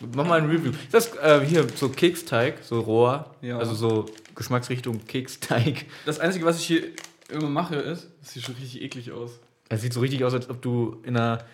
[0.00, 0.70] Mach mal ein Review.
[0.70, 3.34] Ist das äh, hier so Keksteig, so roher?
[3.42, 3.58] Ja.
[3.58, 5.86] Also so Geschmacksrichtung Keksteig.
[6.06, 6.82] Das Einzige, was ich hier
[7.30, 9.40] immer mache, ist, das sieht schon richtig eklig aus.
[9.68, 11.44] Es sieht so richtig aus, als ob du in einer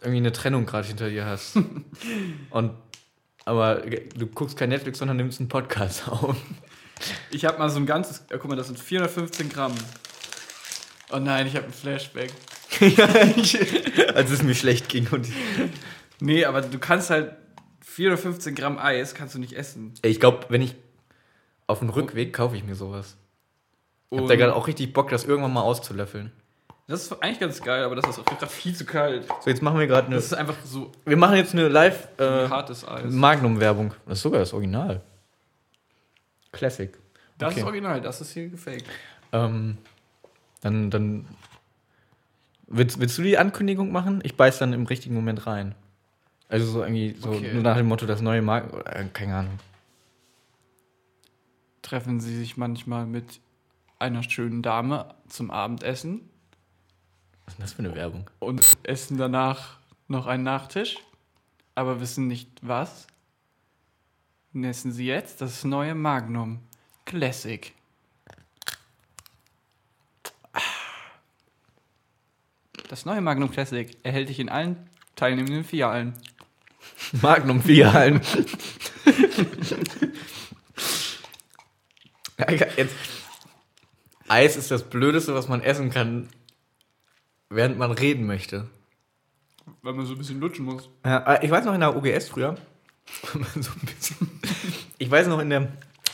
[0.00, 1.56] irgendwie eine Trennung gerade hinter dir hast.
[2.50, 2.72] Und
[3.46, 3.82] aber
[4.16, 6.36] du guckst kein Netflix, sondern nimmst einen Podcast auf.
[7.30, 9.74] Ich habe mal so ein ganzes, guck mal, das sind 415 Gramm.
[11.12, 12.32] Oh nein, ich habe ein Flashback.
[14.14, 15.06] als es mir schlecht ging.
[15.08, 15.28] Und
[16.20, 17.32] Nee, aber du kannst halt
[17.82, 19.94] 415 Gramm Eis kannst du nicht essen.
[20.02, 20.74] ich glaube, wenn ich
[21.66, 23.16] auf dem Rückweg kaufe ich mir sowas.
[24.10, 26.30] Ich hab Und da gerade auch richtig Bock, das irgendwann mal auszulöffeln.
[26.86, 29.26] das ist eigentlich ganz geil, aber das ist auch gerade viel zu kalt.
[29.42, 30.16] So, jetzt machen wir gerade eine.
[30.16, 33.10] Das ist einfach so Wir machen jetzt eine live äh, hartes Eis.
[33.12, 33.94] Magnum-Werbung.
[34.06, 35.00] Das ist sogar das Original.
[36.52, 36.96] Classic.
[37.38, 37.60] Das okay.
[37.60, 38.84] ist original, das ist hier gefaked.
[39.32, 39.78] Ähm,
[40.60, 41.26] dann, dann.
[42.68, 44.20] Willst, willst du die Ankündigung machen?
[44.22, 45.74] Ich beiß dann im richtigen Moment rein.
[46.48, 47.52] Also so irgendwie so Okay.
[47.52, 48.80] nur nach dem Motto, das neue Marken.
[48.86, 49.58] Äh, keine Ahnung.
[51.82, 53.40] Treffen sie sich manchmal mit
[54.04, 56.28] einer schönen Dame zum Abendessen
[57.46, 58.30] Was ist denn das für eine Werbung?
[58.38, 60.98] und essen danach noch einen Nachtisch,
[61.74, 63.06] aber wissen nicht was.
[64.54, 66.60] Essen sie jetzt das neue Magnum
[67.06, 67.72] Classic.
[72.88, 76.12] Das neue Magnum Classic erhält dich in allen teilnehmenden Filialen.
[77.22, 78.20] Magnum Filialen.
[82.76, 82.94] Jetzt.
[84.34, 86.28] Eis ist das Blödeste, was man essen kann,
[87.50, 88.66] während man reden möchte.
[89.80, 90.88] Weil man so ein bisschen lutschen muss.
[91.04, 92.56] Ja, äh, ich weiß noch in der OGS früher.
[93.32, 94.40] so ein bisschen.
[94.98, 95.68] Ich weiß noch in der.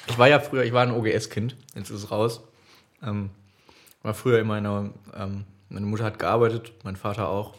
[0.07, 2.43] Ich war ja früher, ich war ein OGS-Kind, jetzt ist es raus.
[3.03, 3.31] Ähm,
[4.03, 4.91] war früher immer in der.
[5.15, 7.55] Ähm, meine Mutter hat gearbeitet, mein Vater auch.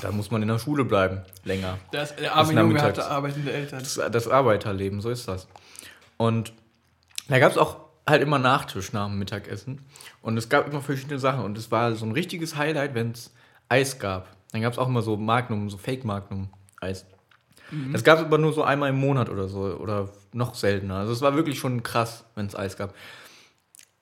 [0.00, 1.78] Da muss man in der Schule bleiben, länger.
[1.90, 3.80] Das, der arme Junge hatte arbeitende Eltern.
[3.80, 5.48] Das, das Arbeiterleben, so ist das.
[6.16, 6.54] Und
[7.28, 9.84] da gab es auch halt immer Nachtisch nach dem Mittagessen.
[10.22, 11.44] Und es gab immer verschiedene Sachen.
[11.44, 13.32] Und es war so ein richtiges Highlight, wenn es
[13.68, 14.28] Eis gab.
[14.52, 17.06] Dann gab es auch immer so Magnum, so Fake-Magnum-Eis.
[17.92, 19.60] Das gab es aber nur so einmal im Monat oder so.
[19.76, 20.96] Oder noch seltener.
[20.96, 22.94] Also es war wirklich schon krass, wenn es Eis gab.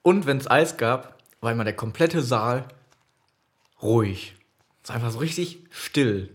[0.03, 2.67] Und wenn es Eis gab, war immer der komplette Saal
[3.81, 4.35] ruhig.
[4.83, 6.29] Es war einfach so richtig still.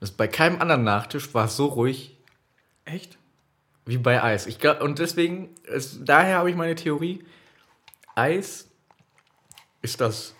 [0.00, 2.14] Das bei keinem anderen Nachtisch war es so ruhig
[2.84, 3.18] Echt?
[3.86, 4.46] Wie bei Eis.
[4.46, 7.24] Ich glaub, und deswegen, ist, daher habe ich meine Theorie,
[8.14, 8.70] Eis
[9.82, 10.34] ist das Ist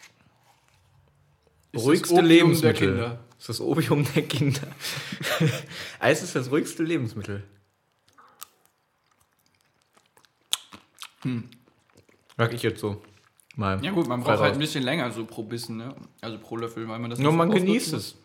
[1.73, 3.19] das ruhigste Opium Lebensmittel.
[3.39, 4.67] Ist das Opium der Kinder.
[5.99, 7.43] Eis ist das ruhigste Lebensmittel.
[12.37, 13.03] Sag ich jetzt so.
[13.57, 13.83] Mal.
[13.85, 15.95] Ja gut, man braucht halt ein bisschen länger so pro Bissen, ne?
[16.21, 18.17] Also pro Löffel, weil man das Nur man genießt es.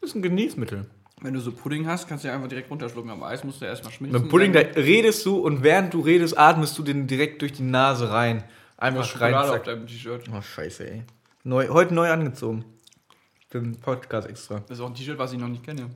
[0.00, 0.86] Das ist ein Genießmittel.
[1.22, 3.10] Wenn du so Pudding hast, kannst du ja einfach direkt runterschlucken.
[3.10, 4.22] Aber Eis musst du erstmal schmilzen.
[4.22, 7.62] Mit Pudding, da redest du und während du redest, atmest du den direkt durch die
[7.62, 8.42] Nase rein.
[8.78, 9.32] Einfach rein.
[9.32, 10.24] Schokolade auf deinem T-Shirt.
[10.32, 11.02] Oh, scheiße, ey.
[11.44, 12.64] Neu, heute neu angezogen.
[13.48, 14.60] Für den Podcast extra.
[14.60, 15.90] Das ist auch ein T-Shirt, was ich noch nicht kenne.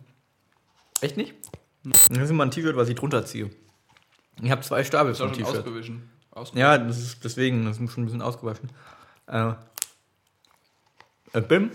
[1.00, 1.34] Echt nicht?
[1.84, 3.50] Das ist immer ein T-Shirt, was ich drunter ziehe.
[4.42, 5.64] Ich habe zwei Stapel schon T-Shirt.
[6.54, 8.70] Ja, das ist deswegen, das ist schon ein bisschen ausgewaschen.
[9.26, 9.52] Äh,
[11.32, 11.70] äh, Bim,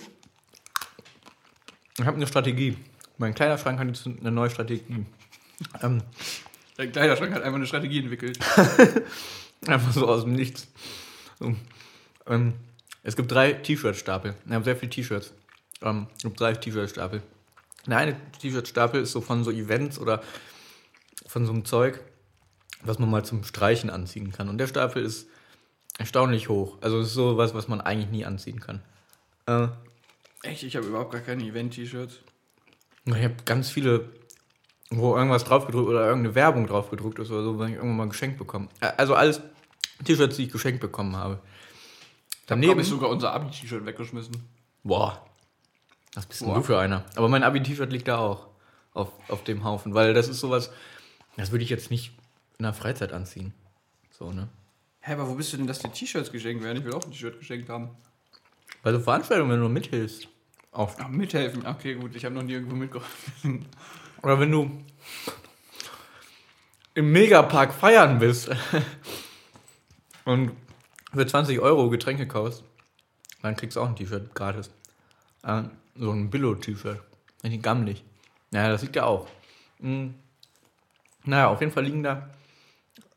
[1.97, 2.77] ich habe eine Strategie.
[3.19, 5.05] Mein Kleiderschrank hat jetzt eine neue Strategie.
[5.81, 6.01] Ähm,
[6.77, 8.39] Der Kleiderschrank hat einfach eine Strategie entwickelt.
[9.67, 10.67] einfach so aus dem Nichts.
[11.37, 11.53] So.
[12.27, 12.53] Ähm,
[13.03, 14.35] es gibt drei T-Shirt-Stapel.
[14.45, 15.33] Ich habe sehr viele T-Shirts.
[15.81, 17.21] Ähm, es gibt drei T-Shirt-Stapel.
[17.87, 20.23] Der eine T-Shirt-Stapel ist so von so Events oder
[21.27, 21.99] von so einem Zeug,
[22.83, 24.47] was man mal zum Streichen anziehen kann.
[24.47, 25.27] Und der Stapel ist
[25.97, 26.77] erstaunlich hoch.
[26.79, 28.81] Also es ist so was, was man eigentlich nie anziehen kann.
[29.45, 29.67] Äh,
[30.43, 32.19] Echt, ich habe überhaupt gar keine Event-T-Shirts.
[33.05, 34.09] Ich habe ganz viele,
[34.89, 38.37] wo irgendwas draufgedruckt oder irgendeine Werbung draufgedruckt ist oder so, wenn ich irgendwann mal geschenkt
[38.37, 38.69] bekommen.
[38.81, 39.41] Äh, Also alles
[40.03, 41.39] T-Shirts, die ich geschenkt bekommen habe.
[42.47, 44.35] Daneben habe ich sogar unser Abi-T-Shirt weggeschmissen.
[44.83, 45.25] Boah.
[46.15, 46.55] Was bist denn Boah.
[46.55, 47.05] du für einer?
[47.15, 48.47] Aber mein Abi-T-Shirt liegt da auch
[48.93, 50.71] auf, auf dem Haufen, weil das ist sowas,
[51.37, 52.11] das würde ich jetzt nicht
[52.57, 53.53] in der Freizeit anziehen.
[54.11, 54.49] So, ne?
[55.01, 56.77] Hä, aber wo bist du denn, dass dir T-Shirts geschenkt werden?
[56.79, 57.89] Ich will auch ein T-Shirt geschenkt haben.
[58.81, 60.27] Bei so Veranstaltungen, wenn du mithilfst.
[60.71, 60.97] Auf.
[60.99, 61.65] Ach, mithelfen.
[61.65, 63.65] Okay, gut, ich habe noch nie irgendwo mitgeholfen.
[64.21, 64.71] Oder wenn du
[66.93, 68.49] im Megapark feiern bist
[70.25, 70.51] und
[71.13, 72.63] für 20 Euro Getränke kaufst,
[73.41, 74.69] dann kriegst du auch ein T-Shirt gratis.
[75.43, 75.63] Äh,
[75.95, 77.01] so ein Billo-T-Shirt.
[77.43, 78.03] Richtig gammelig.
[78.51, 79.27] Naja, das liegt ja auch.
[79.79, 80.13] Hm.
[81.23, 82.29] Naja, auf jeden Fall liegen da.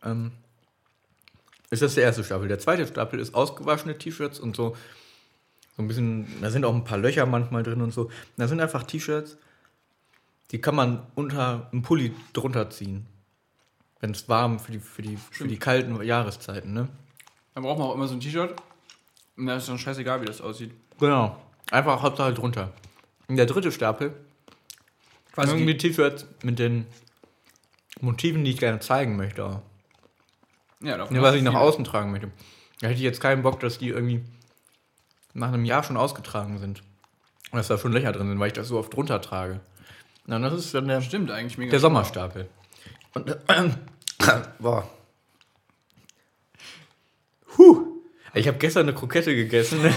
[0.04, 0.32] Ähm,
[1.70, 2.48] ist das der erste Stapel.
[2.48, 4.76] Der zweite Stapel ist ausgewaschene T-Shirts und so.
[5.82, 8.10] So ein bisschen, da sind auch ein paar Löcher manchmal drin und so.
[8.36, 9.36] Da sind einfach T-Shirts,
[10.52, 13.06] die kann man unter einen Pulli drunter ziehen.
[14.00, 16.88] Wenn es warm für die, für, die, für die kalten Jahreszeiten, ne?
[17.54, 18.54] Dann braucht man auch immer so ein T-Shirt.
[19.36, 20.72] Und dann ist dann scheißegal, wie das aussieht.
[20.98, 21.36] Genau.
[21.70, 22.72] Einfach Hauptsache drunter.
[23.28, 24.14] Und der dritte Stapel,
[25.32, 26.86] Quasi irgendwie T-Shirts mit den
[28.00, 29.62] Motiven, die ich gerne zeigen möchte.
[30.80, 32.30] Ja, davon Ne, was ich nach außen tragen möchte.
[32.80, 34.22] Da hätte ich jetzt keinen Bock, dass die irgendwie
[35.34, 36.82] nach einem Jahr schon ausgetragen sind.
[37.50, 39.60] Und dass da schon Löcher drin sind, weil ich das so oft drunter trage.
[40.26, 41.70] Na, das ist dann der, Stimmt eigentlich mega.
[41.70, 42.48] der Sommerstapel.
[43.14, 43.70] Und, äh,
[44.58, 44.88] boah.
[47.58, 48.02] Huh.
[48.34, 49.80] Ich habe gestern eine Krokette gegessen.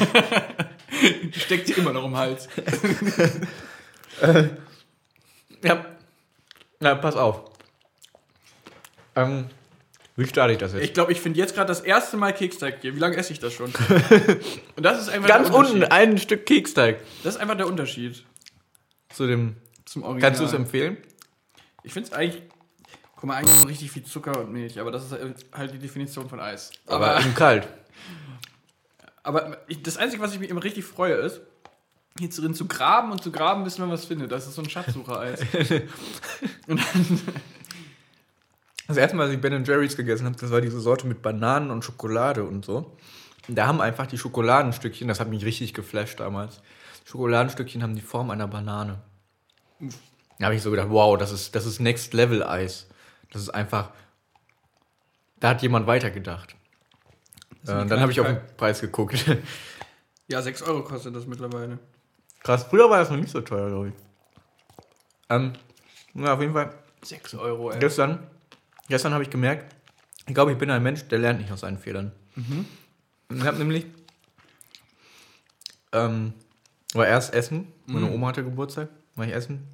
[1.02, 2.50] Die steckt dir immer noch im Hals.
[5.64, 5.86] ja.
[6.80, 7.52] Na, pass auf.
[9.16, 9.46] Ähm,
[10.18, 10.84] wie starte ich das jetzt?
[10.84, 12.96] Ich glaube, ich finde jetzt gerade das erste Mal Keksteig hier.
[12.96, 13.74] Wie lange esse ich das schon?
[14.76, 17.02] Und das ist einfach Ganz unten ein Stück Keksteig.
[17.24, 18.24] Das ist einfach der Unterschied
[19.10, 19.58] Zu dem.
[19.84, 20.30] zum Original.
[20.30, 20.98] Kannst du es empfehlen?
[21.84, 22.44] Ich finde es eigentlich.
[23.18, 25.18] Guck mal, eigentlich richtig viel Zucker und Milch, aber das ist
[25.54, 26.72] halt die Definition von Eis.
[26.86, 27.68] Aber Aber, im Kalt.
[29.24, 31.42] aber ich, das Einzige, was ich mich immer richtig freue, ist,
[32.18, 34.32] hier drin zu graben und zu graben, bis man was findet.
[34.32, 35.42] Das ist so ein Schatzsucher-Eis.
[36.68, 37.22] und dann,
[38.88, 41.72] Das erste Mal, als ich Ben Jerry's gegessen habe, das war diese Sorte mit Bananen
[41.72, 42.96] und Schokolade und so.
[43.48, 46.62] Und da haben einfach die Schokoladenstückchen, das hat mich richtig geflasht damals.
[47.06, 49.00] Schokoladenstückchen haben die Form einer Banane.
[50.40, 52.88] Da habe ich so gedacht, wow, das ist, das ist Next Level Eis.
[53.32, 53.92] Das ist einfach.
[55.40, 56.56] Da hat jemand weitergedacht.
[57.64, 58.40] Äh, dann habe ich auf den.
[58.58, 59.26] Preis geguckt.
[60.28, 61.80] ja, 6 Euro kostet das mittlerweile.
[62.44, 63.94] Krass, früher war das noch nicht so teuer, glaube ich.
[65.30, 65.54] Ähm,
[66.14, 66.74] na, auf jeden Fall.
[67.04, 67.80] 6 Euro, ey.
[67.80, 68.20] Gestern,
[68.88, 69.76] gestern habe ich gemerkt,
[70.28, 72.12] ich glaube, ich bin ein Mensch, der lernt nicht aus seinen Fehlern.
[73.30, 73.86] Ich habe nämlich,
[75.92, 76.34] ähm,
[76.94, 79.68] war erst essen, meine Oma hatte Geburtstag, war ich essen,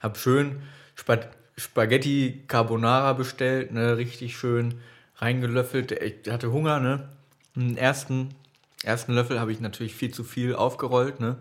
[0.00, 0.62] habe schön
[0.94, 1.18] Spa
[1.56, 4.80] Spaghetti Carbonara bestellt, ne, richtig schön
[5.16, 5.92] reingelöffelt.
[5.92, 7.08] Ich hatte Hunger, ne.
[7.54, 8.34] Den ersten,
[8.82, 11.38] ersten Löffel habe ich natürlich viel zu viel aufgerollt, ne.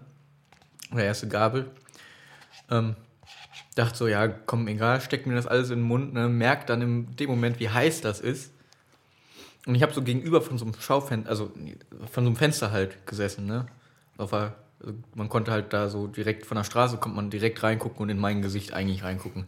[0.91, 1.71] Oder erste Gabel.
[2.69, 2.95] Ähm,
[3.75, 6.81] dachte so, ja, komm, egal, steck mir das alles in den Mund, ne, merk dann
[6.81, 8.51] in dem Moment, wie heiß das ist.
[9.65, 11.51] Und ich habe so gegenüber von so einem Schaufenster, also
[12.12, 13.67] von so einem Fenster halt gesessen, ne?
[14.17, 18.01] Auf also man konnte halt da so direkt von der Straße kommt man direkt reingucken
[18.01, 19.45] und in mein Gesicht eigentlich reingucken.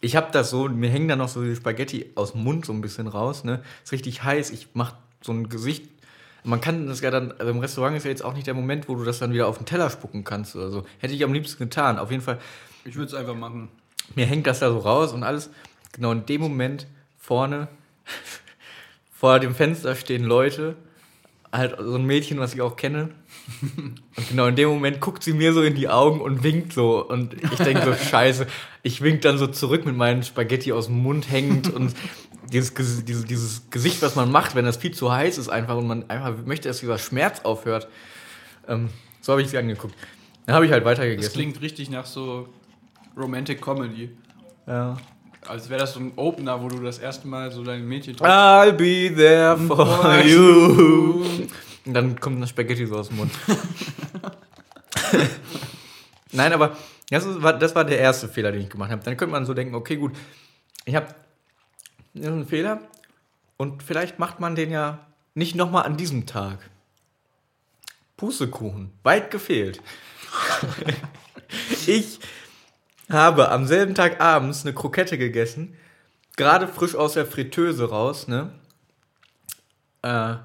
[0.00, 2.72] Ich habe das so, mir hängen da noch so die Spaghetti aus dem Mund so
[2.72, 3.62] ein bisschen raus, ne?
[3.84, 5.90] Ist richtig heiß, ich mach so ein Gesicht.
[6.42, 8.88] Man kann das ja dann, also im Restaurant ist ja jetzt auch nicht der Moment,
[8.88, 10.84] wo du das dann wieder auf den Teller spucken kannst oder so.
[10.98, 11.98] Hätte ich am liebsten getan.
[11.98, 12.38] Auf jeden Fall,
[12.84, 13.68] Ich würde es einfach machen.
[14.14, 15.50] mir hängt das da so raus und alles.
[15.92, 16.86] Genau in dem Moment
[17.18, 17.68] vorne
[19.12, 20.76] vor dem Fenster stehen Leute,
[21.52, 23.10] halt so ein Mädchen, was ich auch kenne.
[24.16, 27.06] Und genau in dem Moment guckt sie mir so in die Augen und winkt so.
[27.06, 28.46] Und ich denke so, scheiße.
[28.82, 31.94] Ich wink dann so zurück mit meinen Spaghetti aus dem Mund hängend und
[32.52, 35.86] dieses, dieses, dieses Gesicht, was man macht, wenn das viel zu heiß ist einfach und
[35.86, 37.88] man einfach möchte, dass dieser Schmerz aufhört.
[38.68, 39.94] Ähm, so habe ich sie angeguckt.
[40.46, 41.32] Dann habe ich halt Das weitergegessen.
[41.32, 42.48] klingt richtig nach so
[43.16, 44.16] Romantic Comedy.
[44.66, 44.96] Ja.
[45.46, 48.72] Als wäre das so ein Opener, wo du das erste Mal so dein Mädchen I'll
[48.72, 51.24] be there for you.
[51.84, 53.30] Und dann kommt das Spaghetti so aus dem Mund.
[56.32, 56.76] Nein, aber
[57.10, 59.02] das, war, das war der erste Fehler, den ich gemacht habe.
[59.02, 60.12] Dann könnte man so denken, okay, gut,
[60.86, 61.08] ich habe
[62.14, 62.80] einen Fehler
[63.56, 66.70] und vielleicht macht man den ja nicht nochmal an diesem Tag.
[68.16, 69.82] Pustekuchen, weit gefehlt.
[71.86, 72.18] ich
[73.10, 75.76] habe am selben Tag abends eine Krokette gegessen,
[76.36, 78.52] gerade frisch aus der Fritteuse raus, ne?
[80.02, 80.36] Äh,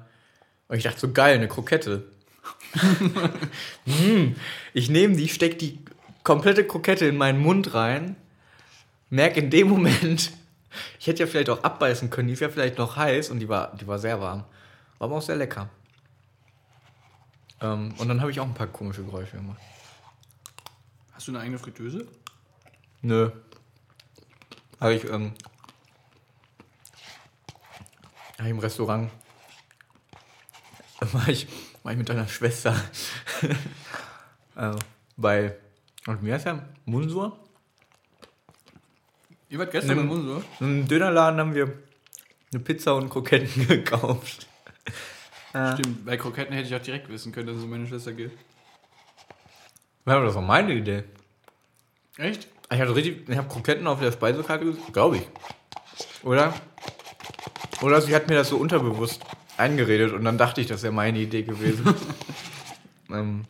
[0.68, 2.04] und ich dachte so, geil, eine Krokette.
[3.86, 4.36] Hm,
[4.74, 5.80] ich nehme die, steck die
[6.22, 8.14] komplette Krokette in meinen Mund rein,
[9.08, 10.30] merke in dem Moment,
[11.00, 13.48] ich hätte ja vielleicht auch abbeißen können, die ist ja vielleicht noch heiß und die
[13.48, 14.44] war, die war sehr warm.
[14.98, 15.68] War aber auch sehr lecker.
[17.60, 19.60] Ähm, und dann habe ich auch ein paar komische Geräusche gemacht.
[21.12, 22.06] Hast du eine eigene Fritteuse?
[23.02, 23.30] Nö.
[24.80, 25.32] Habe ich, ähm,
[28.38, 29.10] hab ich im Restaurant.
[31.12, 31.46] War ich,
[31.82, 32.76] war ich mit deiner Schwester.
[34.54, 34.72] äh,
[35.16, 35.56] bei,
[36.06, 36.68] und wie heißt der?
[36.84, 37.38] Munsur?
[39.48, 40.44] Ihr wart gestern im Munsur?
[40.60, 41.72] In einem Dönerladen haben wir
[42.52, 44.46] eine Pizza und Kroketten gekauft.
[45.54, 48.12] Äh, Stimmt, bei Kroketten hätte ich auch direkt wissen können, dass es um meine Schwester
[48.12, 48.32] geht.
[50.06, 51.04] Ja, das war meine Idee.
[52.18, 52.46] Echt?
[52.72, 55.28] Ich hatte richtig, ich habe Kroketten auf der Speisekarte glaube ich.
[56.22, 56.54] Oder?
[57.82, 59.22] Oder sie hat mir das so unterbewusst
[59.56, 61.94] eingeredet und dann dachte ich, das wäre meine Idee gewesen.
[63.10, 63.44] ähm,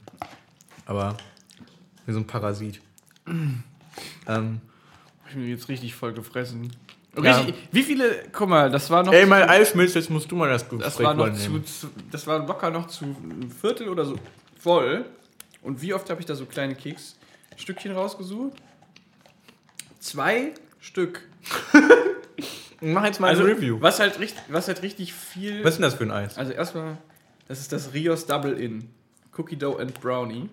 [0.86, 1.16] aber
[2.06, 2.80] wie so ein Parasit.
[3.26, 4.60] ähm,
[5.28, 6.72] Ich bin jetzt richtig voll gefressen.
[7.20, 7.38] Ja.
[7.38, 9.12] Richtig, Wie viele, guck mal, das war noch.
[9.12, 11.66] ey, mein Eismilch, jetzt musst du mal das das Gespräch war noch zu, übernehmen.
[11.66, 14.14] zu, das war locker noch zu ein Viertel oder so
[14.58, 15.04] voll.
[15.62, 18.56] Und wie oft habe ich da so kleine Keksstückchen rausgesucht?
[20.00, 21.22] Zwei Stück.
[22.80, 23.78] Mach jetzt mal Also, ein Review.
[23.80, 25.62] Was halt, richtig, was halt richtig viel.
[25.62, 26.38] Was ist denn das für ein Eis?
[26.38, 26.96] Also erstmal,
[27.46, 28.88] das ist das Rios Double In.
[29.36, 30.48] Cookie Dough and Brownie.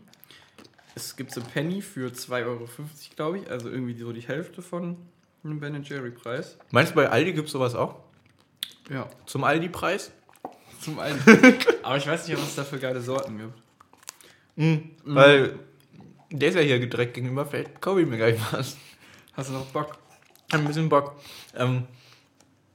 [0.96, 2.68] Es gibt so Penny für 2,50 Euro,
[3.16, 3.50] glaube ich.
[3.50, 4.98] Also irgendwie so die Hälfte von
[5.44, 6.58] einem Ben Jerry Preis.
[6.72, 7.96] Meinst du, bei Aldi gibt es sowas auch?
[8.90, 10.12] Ja, Zum Aldi-Preis?
[10.82, 11.20] zum einen.
[11.84, 13.54] Aber ich weiß nicht, was es da für geile Sorten gibt.
[14.56, 14.92] Mhm.
[15.04, 15.60] Weil
[16.32, 18.78] der ist ja hier direkt gegenüber, vielleicht kaufe ich mir gleich was.
[19.38, 19.98] Hast du noch Bock?
[20.52, 21.16] Ein bisschen Bock.
[21.56, 21.84] Ähm,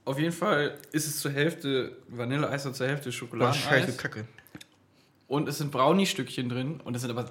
[0.05, 3.57] Auf jeden Fall ist es zur Hälfte Vanilleeis und zur Hälfte boah, Schokoladeneis.
[3.61, 4.25] scheiße Kacke.
[5.27, 6.79] Und es sind Brownie-Stückchen drin.
[6.81, 7.29] Und es sind aber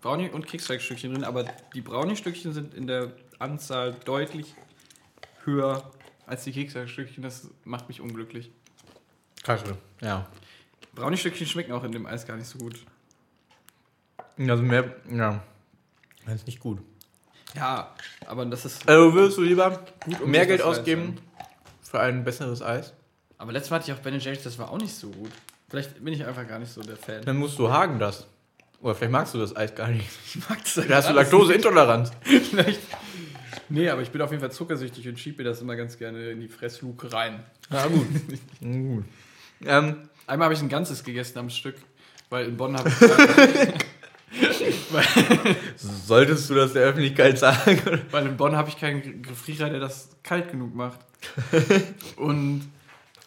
[0.00, 1.24] Brownie- und Keksteigstückchen drin.
[1.24, 4.54] Aber die Brownie-Stückchen sind in der Anzahl deutlich
[5.44, 5.90] höher
[6.26, 7.22] als die Keksteigstückchen.
[7.22, 8.50] Das macht mich unglücklich.
[9.42, 10.26] Kacke, ja.
[10.94, 12.80] Brownie-Stückchen schmecken auch in dem Eis gar nicht so gut.
[14.38, 15.42] Also mehr, ja.
[16.24, 16.80] Das ist nicht gut.
[17.54, 17.94] Ja,
[18.26, 18.88] aber das ist.
[18.88, 19.80] Also würdest du lieber
[20.24, 21.18] mehr Geld ausgeben
[21.82, 22.92] für ein besseres Eis?
[23.38, 25.30] Aber letztes Mal hatte ich auch Ben Jerry's, das war auch nicht so gut.
[25.68, 27.22] Vielleicht bin ich einfach gar nicht so der Fan.
[27.24, 28.26] Dann musst du Hagen das.
[28.80, 30.08] Oder vielleicht magst du das Eis gar nicht.
[30.26, 32.10] Ich mag das Da hast du Laktoseintoleranz.
[32.22, 32.80] Vielleicht.
[33.68, 36.30] Nee, aber ich bin auf jeden Fall zuckersüchtig und schiebe mir das immer ganz gerne
[36.30, 37.44] in die Fressluke rein.
[37.70, 38.06] Ja, gut.
[38.60, 39.04] gut.
[39.64, 41.74] Ähm, Einmal habe ich ein ganzes gegessen am Stück,
[42.28, 43.84] weil in Bonn habe ich,
[46.06, 47.80] solltest du das der Öffentlichkeit sagen?
[48.10, 51.00] weil in Bonn habe ich keinen Gefrierer, der das kalt genug macht.
[52.16, 52.68] Und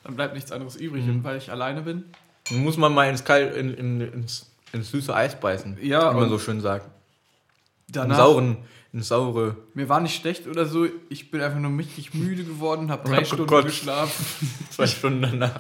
[0.04, 1.04] dann bleibt nichts anderes übrig.
[1.06, 2.06] Und weil ich alleine bin,
[2.50, 5.78] Dann muss man mal ins, Kalt, in, in, ins, ins süße Eis beißen.
[5.82, 6.88] Ja, Wie man so schön sagt.
[7.90, 8.58] Danach, sauren,
[8.92, 9.56] ins saure.
[9.76, 10.88] mir war nicht schlecht oder so.
[11.10, 13.68] Ich bin einfach nur richtig müde geworden, habe drei Hab Stunden gekotzt.
[13.68, 14.26] geschlafen.
[14.72, 15.60] Zwei Stunden danach.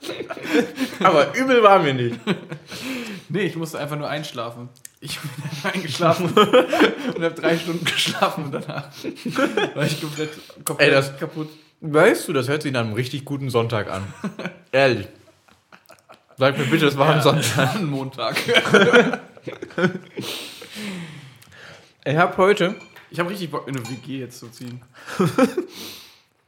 [1.02, 2.18] Aber übel war mir nicht.
[3.28, 4.68] Nee, ich musste einfach nur einschlafen.
[5.00, 5.30] Ich bin
[5.62, 8.88] dann eingeschlafen und habe drei Stunden geschlafen und danach
[9.74, 10.30] war ich komplett,
[10.64, 11.48] komplett Ey, das- kaputt.
[11.80, 14.02] Weißt du, das hört sich nach einem richtig guten Sonntag an.
[14.72, 15.06] Ehrlich.
[16.36, 17.76] Sag mir bitte, das war am Sonntag.
[17.76, 18.36] Ein Montag.
[22.04, 22.74] Ich habe heute.
[23.10, 24.82] Ich habe richtig Bock, in eine WG jetzt zu ziehen.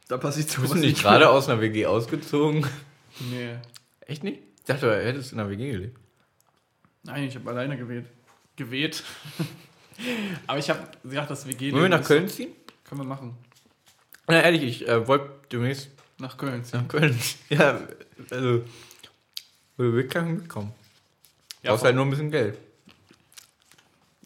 [0.08, 2.66] da passiert Bist sowas du nicht gerade aus einer WG ausgezogen?
[3.20, 3.56] Nee.
[4.00, 4.40] Echt nicht?
[4.58, 5.98] Ich dachte, du hättest in einer WG gelebt.
[7.02, 8.06] Nein, ich habe alleine gewählt.
[8.56, 9.02] Geweht.
[10.46, 11.72] Aber ich habe gesagt, das WG.
[11.72, 12.50] Wollen wir nach Köln ziehen?
[12.84, 13.36] Können wir machen.
[14.26, 16.80] Na, ehrlich, ich äh, wollte demnächst Nach Köln ziehen.
[16.80, 17.18] nach Köln.
[17.48, 17.80] Ja,
[18.30, 18.64] also.
[19.76, 20.72] Würde wirklich mitkommen.
[21.62, 22.58] Ja, brauchst halt nur ein bisschen Geld.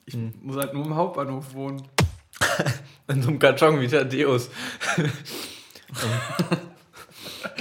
[0.06, 1.82] ich muss halt nur im Hauptbahnhof wohnen.
[3.08, 4.50] In so einem Karton wie Thaddeus.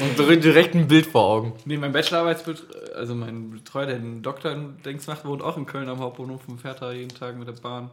[0.04, 1.54] Und direkt ein Bild vor Augen.
[1.66, 5.66] Nee, mein Bachelorarbeitsbetreuer, also mein Betreuer, der den Doktor in Dings macht, wohnt auch in
[5.66, 7.89] Köln am Hauptbahnhof und fährt da jeden Tag mit der Bahn.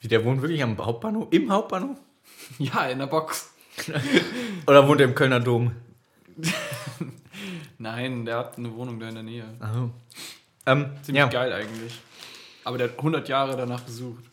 [0.00, 1.28] Wie, der wohnt wirklich am Hauptbahnhof?
[1.30, 1.98] Im Hauptbahnhof?
[2.58, 3.52] Ja, in der Box.
[4.66, 5.72] Oder wohnt er im Kölner Dom?
[7.78, 9.44] Nein, der hat eine Wohnung da in der Nähe.
[9.58, 9.90] Aha.
[10.66, 11.28] Ähm, Ziemlich ja.
[11.28, 11.98] geil eigentlich.
[12.64, 14.24] Aber der hat 100 Jahre danach gesucht.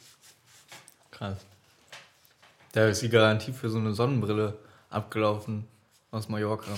[1.11, 1.45] Krass.
[2.73, 4.57] Da ist die Garantie für so eine Sonnenbrille
[4.89, 5.65] abgelaufen
[6.11, 6.71] aus Mallorca.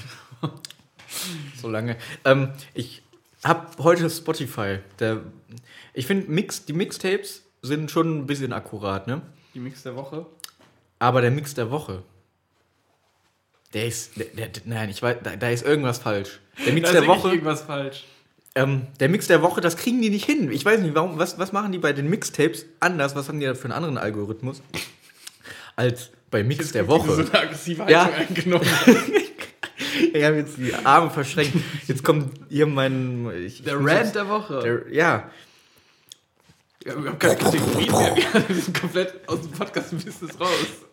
[1.62, 1.98] so lange.
[2.26, 3.02] Ähm, ich
[3.44, 4.80] habe heute Spotify.
[5.00, 5.22] Der,
[5.94, 9.22] ich finde, Mix, die Mixtapes sind schon ein bisschen akkurat, ne?
[9.54, 10.26] Die Mix der Woche.
[11.00, 12.04] Aber der Mix der Woche.
[13.74, 14.18] Der ist.
[14.18, 16.40] Der, der, nein, ich weiß, da, da ist irgendwas falsch.
[16.66, 17.30] Der Mix der Woche.
[17.30, 18.06] irgendwas falsch.
[18.56, 20.52] Ähm, der Mix der Woche, das kriegen die nicht hin.
[20.52, 23.16] Ich weiß nicht, warum, was, was machen die bei den Mixtapes anders?
[23.16, 24.62] Was haben die da für einen anderen Algorithmus?
[25.76, 27.14] Als bei Mix der So Woche.
[27.14, 28.06] eine aggressive Ja.
[28.06, 28.68] Haltung eingenommen.
[30.14, 31.56] Ich habe jetzt die Arme verschränkt.
[31.88, 33.30] Jetzt kommt hier mein.
[33.46, 34.60] Ich, Der Rant der Woche.
[34.62, 35.30] Der, ja.
[36.86, 38.16] Ja, wir haben keine Kategorie mehr.
[38.48, 40.50] Wir sind komplett aus dem Podcast-Business raus.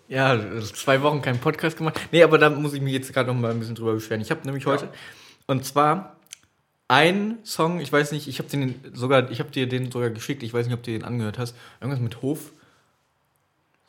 [0.09, 0.38] Ja,
[0.74, 2.00] zwei Wochen keinen Podcast gemacht.
[2.11, 4.20] Nee, aber da muss ich mich jetzt gerade noch mal ein bisschen drüber beschweren.
[4.20, 4.88] Ich habe nämlich heute.
[5.46, 6.16] Und zwar
[6.88, 10.42] ein Song, ich weiß nicht, ich habe den sogar, ich habe dir den sogar geschickt,
[10.42, 11.57] ich weiß nicht, ob du den angehört hast.
[11.80, 12.52] Irgendwas mit Hof.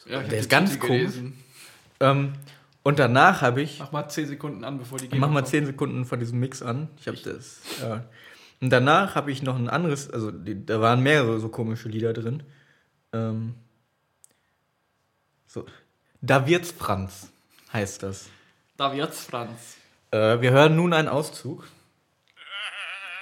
[0.08, 1.38] Ja, Der ist ganz gelesen.
[2.00, 2.34] Ähm,
[2.88, 3.80] und danach habe ich.
[3.80, 5.20] Mach mal 10 Sekunden an, bevor die gehen.
[5.20, 6.88] Mach mal 10 Sekunden von diesem Mix an.
[6.98, 7.60] Ich habe das.
[7.82, 8.06] Ja.
[8.62, 12.14] Und danach habe ich noch ein anderes, also die, da waren mehrere so komische Lieder
[12.14, 12.44] drin.
[13.12, 13.56] Ähm,
[15.48, 15.66] so.
[16.22, 17.30] Da wird's Franz,
[17.74, 18.30] heißt das.
[18.78, 19.76] Da wird's, Franz.
[20.12, 21.68] Äh, wir hören nun einen Auszug.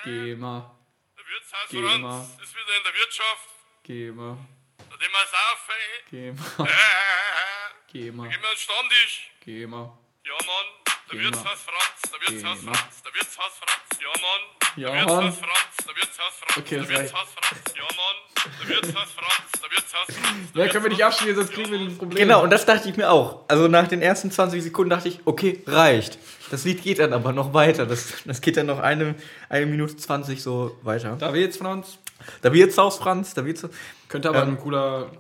[0.03, 0.71] Geh mal,
[1.17, 2.21] Der Wirtshaus Geh Franz mal.
[2.43, 3.49] ist wieder in der Wirtschaft.
[3.81, 4.37] geh mal,
[4.77, 5.25] Da dem wir mal,
[5.73, 6.69] Äh, geh mal,
[7.95, 9.31] Gehen wir an den Stammtisch.
[9.45, 9.89] geh mal.
[10.25, 10.67] Ja, Mann.
[11.09, 11.55] Der Geh Wirtshaus mal.
[11.55, 12.11] Franz.
[12.11, 12.75] Der Wirtshaus Geh mal.
[12.75, 13.03] Franz.
[13.03, 14.01] Der Wirtshaus Franz.
[14.03, 14.41] Ja, Mann.
[14.75, 15.23] Ja, Der Mann.
[15.23, 15.87] Wirtshaus Franz.
[15.87, 16.57] Der Wirtshaus Franz.
[16.57, 16.99] Okay, der reicht.
[17.13, 17.61] Wirtshaus Franz.
[17.73, 18.17] Ja, Mann.
[18.59, 19.51] Der Wirtshaus Franz.
[19.63, 20.51] Der Wirtshaus Franz.
[20.53, 22.17] Der Ja, können wir nicht abspielen, sonst kriegen wir ein Problem.
[22.17, 23.45] Genau, und das dachte ich mir auch.
[23.47, 26.19] Also nach den ersten 20 Sekunden dachte ich, okay, reicht.
[26.51, 27.85] Das Lied geht dann aber noch weiter.
[27.85, 29.15] Das, das geht dann noch eine,
[29.47, 31.15] eine Minute 20 so weiter.
[31.17, 31.97] Da wird's, Franz.
[32.41, 33.33] Da wird's aus, Franz.
[33.35, 33.65] Da wird's.
[34.09, 34.49] Könnte aber Ähm.
[34.49, 35.11] ein cooler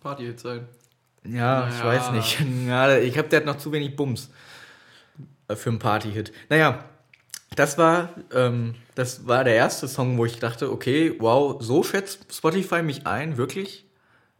[0.00, 0.68] Party-Hit sein.
[1.26, 1.84] Ja, ich Ja.
[1.84, 2.38] weiß nicht.
[2.68, 4.30] Ja, ich habe der hat noch zu wenig Bums
[5.48, 6.32] äh, für einen Party-Hit.
[6.48, 6.84] Naja,
[7.56, 12.34] das war, ähm, das war der erste Song, wo ich dachte, okay, wow, so schätzt
[12.34, 13.84] Spotify mich ein, wirklich?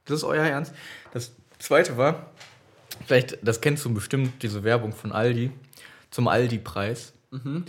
[0.05, 0.75] Das ist euer Ernst?
[1.13, 2.31] Das zweite war,
[3.07, 5.51] vielleicht, das kennst du bestimmt, diese Werbung von Aldi,
[6.11, 7.13] zum Aldi-Preis.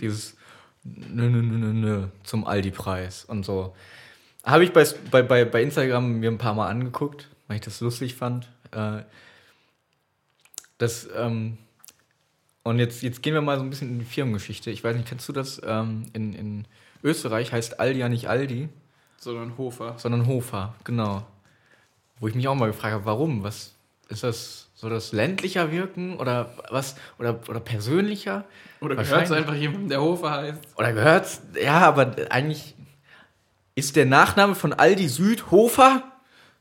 [0.00, 0.36] Dieses
[0.84, 3.74] nö, nö, nö, nö, nö, zum Aldi-Preis und so.
[4.44, 8.14] Habe ich bei, bei, bei Instagram mir ein paar Mal angeguckt, weil ich das lustig
[8.14, 8.48] fand.
[8.72, 9.02] Äh,
[10.78, 11.58] das, ähm,
[12.62, 14.70] und jetzt, jetzt gehen wir mal so ein bisschen in die Firmengeschichte.
[14.70, 15.60] Ich weiß nicht, kennst du das?
[15.64, 16.64] Ähm, in, in
[17.02, 18.68] Österreich heißt Aldi ja nicht Aldi,
[19.18, 19.94] Sondern Hofer.
[19.98, 21.26] sondern Hofer, genau.
[22.18, 23.42] Wo ich mich auch mal gefragt habe, warum?
[23.42, 23.74] Was
[24.08, 24.62] ist das?
[24.74, 26.96] Soll das ländlicher wirken oder was?
[27.18, 28.44] Oder, oder persönlicher?
[28.80, 30.60] Oder gehört es einfach jemandem, der Hofer heißt?
[30.76, 31.40] Oder gehört's?
[31.62, 32.74] Ja, aber eigentlich
[33.74, 36.02] ist der Nachname von Aldi Süd Hofer?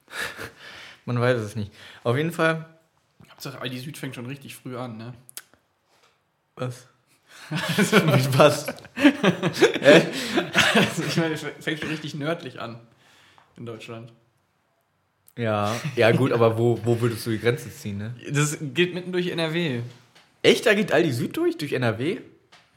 [1.06, 1.74] Man weiß es nicht.
[2.06, 2.66] Auf jeden Fall.
[3.32, 5.16] Hauptsache, Aldi Süd fängt schon richtig früh an, ne?
[6.56, 6.88] Was?
[7.50, 8.68] Mit was?
[10.76, 12.80] Also, ich meine, es fängt schon richtig nördlich an.
[13.58, 14.12] In Deutschland.
[15.38, 18.14] Ja, ja gut, aber wo, wo würdest du die Grenze ziehen, ne?
[18.30, 19.82] Das geht mitten durch NRW.
[20.44, 22.20] Echt, da geht Aldi Süd durch, durch NRW?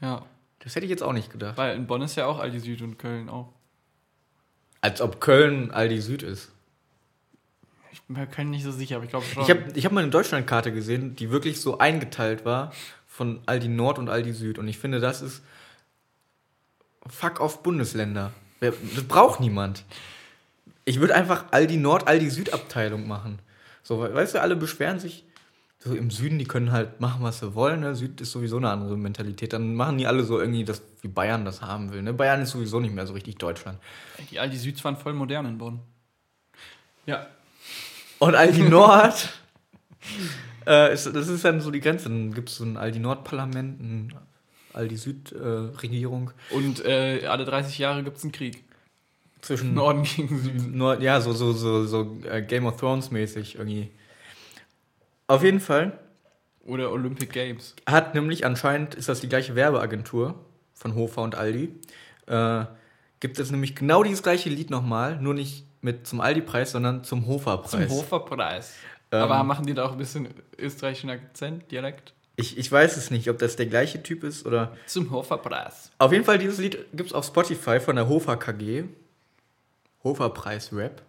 [0.01, 0.25] Ja.
[0.59, 1.57] Das hätte ich jetzt auch nicht gedacht.
[1.57, 3.53] Weil in Bonn ist ja auch Aldi Süd und Köln auch.
[4.81, 6.51] Als ob Köln Aldi Süd ist.
[7.91, 9.43] Ich bin mir nicht so sicher, aber ich glaube schon.
[9.43, 12.71] Ich habe ich hab mal eine Deutschlandkarte gesehen, die wirklich so eingeteilt war
[13.07, 14.57] von Aldi Nord und Aldi Süd.
[14.59, 15.41] Und ich finde, das ist
[17.07, 18.31] fuck off Bundesländer.
[18.59, 18.75] Das
[19.07, 19.85] braucht niemand.
[20.85, 23.39] Ich würde einfach Aldi Nord, Aldi Süd-Abteilung machen.
[23.83, 25.25] So, we- weißt du, alle beschweren sich
[25.79, 27.79] so im Süden, die können halt machen, was sie wollen.
[27.79, 27.95] Ne?
[27.95, 29.53] Süd ist sowieso eine andere Mentalität.
[29.53, 32.01] Dann machen die alle so irgendwie das, wie Bayern das haben will.
[32.01, 32.13] Ne?
[32.13, 33.79] Bayern ist sowieso nicht mehr so richtig Deutschland.
[34.29, 35.79] Die Aldi Süds waren voll modern in Bonn.
[37.05, 37.27] Ja.
[38.19, 39.29] Und Aldi Nord,
[40.67, 42.09] äh, ist, das ist dann so die Grenze.
[42.09, 44.13] Dann gibt es so ein Aldi Nord-Parlament, ein
[44.73, 46.31] Aldi Süd-Regierung.
[46.51, 48.63] Und äh, alle 30 Jahre gibt es einen Krieg.
[49.41, 50.77] zwischen Norden gegen Süden.
[50.77, 53.89] Nord, ja, so, so, so, so äh, Game of Thrones mäßig irgendwie.
[55.27, 55.97] Auf jeden Fall
[56.65, 57.75] Oder Olympic Games.
[57.85, 60.35] hat nämlich anscheinend, ist das die gleiche Werbeagentur
[60.73, 61.73] von Hofer und Aldi,
[62.27, 62.65] äh,
[63.19, 67.27] gibt es nämlich genau dieses gleiche Lied nochmal, nur nicht mit zum Aldi-Preis, sondern zum
[67.27, 67.87] Hofer-Preis.
[67.87, 68.73] Zum Hoferpreis.
[69.11, 72.13] Ähm, Aber machen die da auch ein bisschen österreichischen Akzent, Dialekt?
[72.35, 74.75] Ich, ich weiß es nicht, ob das der gleiche Typ ist oder.
[74.85, 75.91] Zum Hoferpreis.
[75.97, 78.85] Auf jeden Fall, dieses Lied gibt es auf Spotify von der Hofer KG.
[80.03, 81.01] Hofer-Preis-Rap.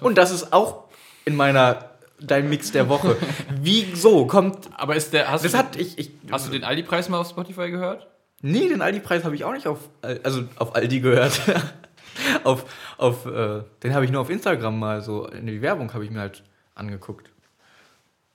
[0.00, 0.88] Und das ist auch
[1.24, 1.90] in meiner
[2.20, 3.16] Dein Mix der Woche.
[3.60, 4.70] Wieso kommt.
[4.74, 5.30] Aber ist der.
[5.30, 5.76] Hast, Das du, hat.
[5.76, 8.06] Ich, ich, hast du den Aldi-Preis mal auf Spotify gehört?
[8.40, 9.78] Nee, den Aldi-Preis habe ich auch nicht auf,
[10.22, 11.40] also auf Aldi gehört.
[12.44, 12.64] auf,
[12.98, 16.10] auf, äh, den habe ich nur auf Instagram mal so, in die Werbung habe ich
[16.10, 16.42] mir halt
[16.74, 17.30] angeguckt.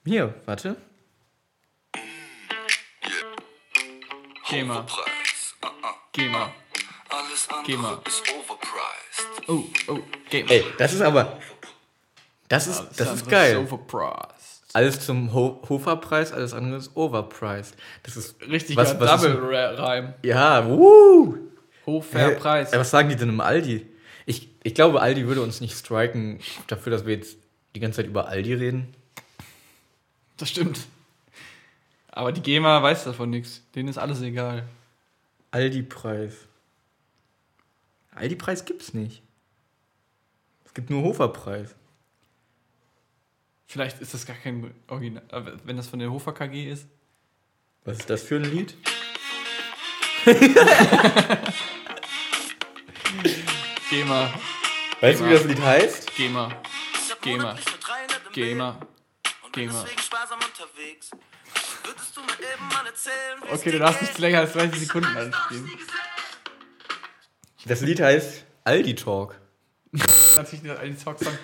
[0.06, 0.76] Hier, warte.
[4.50, 4.86] Geh mal.
[7.10, 7.48] Alles.
[9.48, 10.00] Oh, oh,
[10.30, 10.52] geh mal.
[10.52, 11.40] Ey, das ist aber,
[12.48, 13.68] das ist, das ist geil.
[14.74, 17.76] Alles zum Ho Hoferpreis, alles andere ist overpriced.
[18.04, 20.14] Das ist, Richtig Was- was, Double-Reim.
[20.24, 21.38] ja, wuh.
[21.90, 22.36] Hochfair Hä?
[22.36, 22.74] Preis.
[22.74, 23.86] Äh, Was sagen die denn im Aldi?
[24.26, 27.38] Ich, ich glaube, Aldi würde uns nicht striken dafür, dass wir jetzt
[27.76, 28.94] die ganze Zeit über Aldi reden.
[30.38, 30.80] Das stimmt.
[32.08, 33.62] Aber die GEMA weiß davon nichts.
[33.76, 34.68] Denen ist alles egal.
[35.52, 36.34] Aldi-Preis.
[38.12, 39.22] Aldi-Preis gibt's nicht.
[40.66, 41.76] Es gibt nur Hoferpreis.
[43.68, 45.24] Vielleicht ist das gar kein Original.
[45.32, 46.88] aber Wenn das von der Hofer KG ist.
[47.86, 48.76] Was ist das für ein Lied?
[53.90, 54.34] GEMA.
[55.02, 56.16] Weißt du, wie das Lied heißt?
[56.16, 56.52] GEMA.
[57.38, 58.80] Mal.
[59.52, 59.86] Geh mal.
[63.52, 65.70] Okay, du darfst nicht länger als 30 Sekunden anspielen.
[67.66, 69.36] Das Lied heißt Aldi Talk.
[69.92, 71.38] Natürlich den Aldi Talk Song.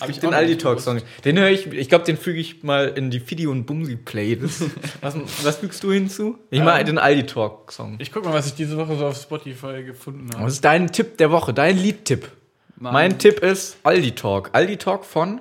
[0.00, 0.80] Hab Ich den Aldi Talk.
[0.80, 1.00] Song.
[1.24, 4.64] Den höre ich, ich glaube, den füge ich mal in die Fidi und Bumsi Playlist.
[5.00, 6.38] was, was fügst du hinzu?
[6.50, 7.96] Ich mache Ähm, den Aldi Talk Song.
[8.00, 10.44] Ich guck mal, was ich diese Woche so auf Spotify gefunden habe.
[10.44, 11.54] Was ist dein Tipp der Woche?
[11.54, 12.28] Dein Liedtipp?
[12.76, 14.50] Mein Tipp ist Aldi Talk.
[14.52, 15.40] Aldi Talk von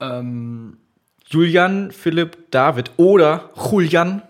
[0.00, 0.78] Ähm,
[1.28, 4.22] Julian, Philipp, David oder Julian,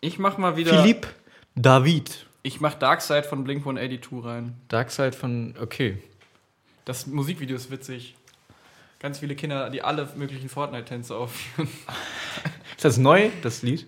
[0.00, 0.82] ich mach mal wieder.
[0.82, 1.06] Philipp,
[1.54, 2.26] David.
[2.42, 4.54] Ich mach Darkside von Blink 182 rein.
[4.68, 5.98] Darkside von, okay.
[6.84, 8.16] Das Musikvideo ist witzig.
[8.98, 11.68] Ganz viele Kinder, die alle möglichen Fortnite-Tänze aufführen.
[12.76, 13.86] Ist das neu, das Lied?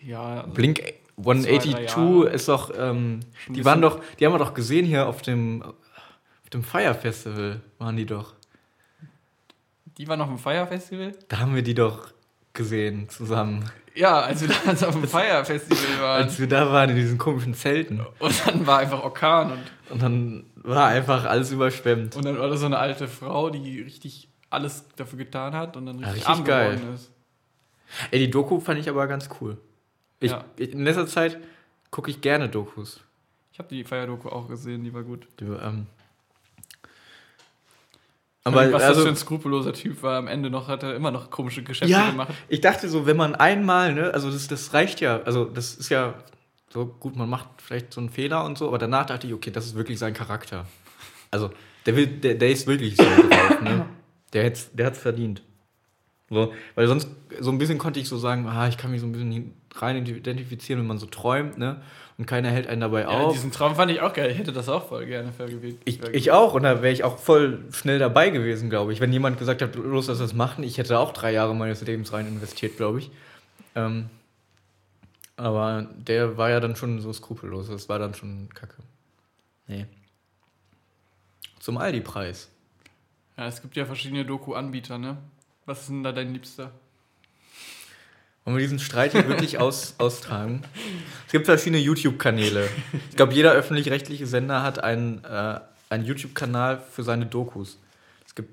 [0.00, 2.28] Ja, also Blink Zwei, 182 drei Jahre.
[2.30, 6.50] ist doch, ähm, die waren doch, die haben wir doch gesehen hier auf dem, auf
[6.52, 8.34] dem Fire Festival, waren die doch.
[9.96, 11.12] die waren auf dem Fire Festival.
[11.28, 12.08] Da haben wir die doch
[12.52, 13.70] gesehen zusammen.
[13.94, 16.22] Ja, als wir damals auf dem Fire Festival waren.
[16.24, 18.04] Als wir da waren in diesen komischen Zelten.
[18.18, 22.16] Und dann war einfach Orkan und, Und dann war einfach alles überschwemmt.
[22.16, 25.86] und dann war da so eine alte Frau, die richtig alles dafür getan hat und
[25.86, 26.80] dann Ja, richtig, richtig arm geil.
[26.94, 27.10] ist.
[28.10, 29.58] Ey, die Doku fand ich aber ganz cool.
[30.20, 30.44] Ich, Ja.
[30.56, 31.38] in letzter Zeit
[31.90, 33.00] gucke ich gerne Dokus.
[33.52, 35.28] Ich habe die Fire-Doku auch gesehen, die war gut.
[35.38, 35.86] Die, ähm,
[38.42, 41.10] Aber was das für also, ein skrupelloser Typ war, am Ende noch hat er immer
[41.10, 42.32] noch komische Geschäfte ja, gemacht.
[42.48, 45.88] ich dachte so, wenn man einmal, ne, also das, das reicht ja, also das ist
[45.88, 46.14] ja
[46.74, 49.52] so gut, man macht vielleicht so einen Fehler und so, aber danach dachte ich, okay,
[49.52, 50.66] das ist wirklich sein Charakter.
[51.30, 51.50] Also
[51.86, 53.86] der will, der, der ist wirklich so drauf, ne?
[54.32, 55.42] Der hat's, der hat's verdient.
[56.30, 57.08] So, weil sonst
[57.38, 60.04] so ein bisschen konnte ich so sagen, ah, ich kann mich so ein bisschen rein
[60.04, 61.80] identifizieren, wenn man so träumt, ne?
[62.18, 63.32] Und keiner hält einen dabei Ja, auf.
[63.32, 64.30] diesen Traum fand ich auch geil.
[64.30, 65.76] Ich hätte das auch voll gerne vergewählt.
[65.84, 69.00] Ich, ich auch, und da wäre ich auch voll schnell dabei gewesen, glaube ich.
[69.00, 72.12] Wenn jemand gesagt hat, los, lass das machen, ich hätte auch drei Jahre meines Lebens
[72.12, 73.10] rein investiert, glaube ich.
[73.76, 74.06] Ähm,
[75.36, 78.82] aber der war ja dann schon so skrupellos, das war dann schon kacke.
[79.66, 79.86] Nee.
[81.58, 82.50] Zum Aldi-Preis.
[83.36, 85.16] Ja, es gibt ja verschiedene Doku-Anbieter, ne?
[85.66, 86.70] Was ist denn da dein Liebster?
[88.44, 90.62] Wollen wir diesen Streit hier wirklich aus, austragen?
[91.26, 92.68] Es gibt verschiedene YouTube-Kanäle.
[93.10, 97.78] Ich glaube, jeder öffentlich-rechtliche Sender hat einen, äh, einen YouTube-Kanal für seine Dokus.
[98.26, 98.50] Es gibt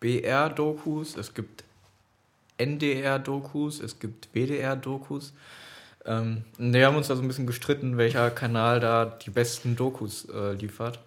[0.00, 1.64] BR-Dokus, es gibt
[2.58, 5.32] NDR-Dokus, es gibt WDR-Dokus.
[6.06, 10.26] Ähm, wir haben uns da so ein bisschen gestritten, welcher Kanal da die besten Dokus
[10.34, 10.98] äh, liefert.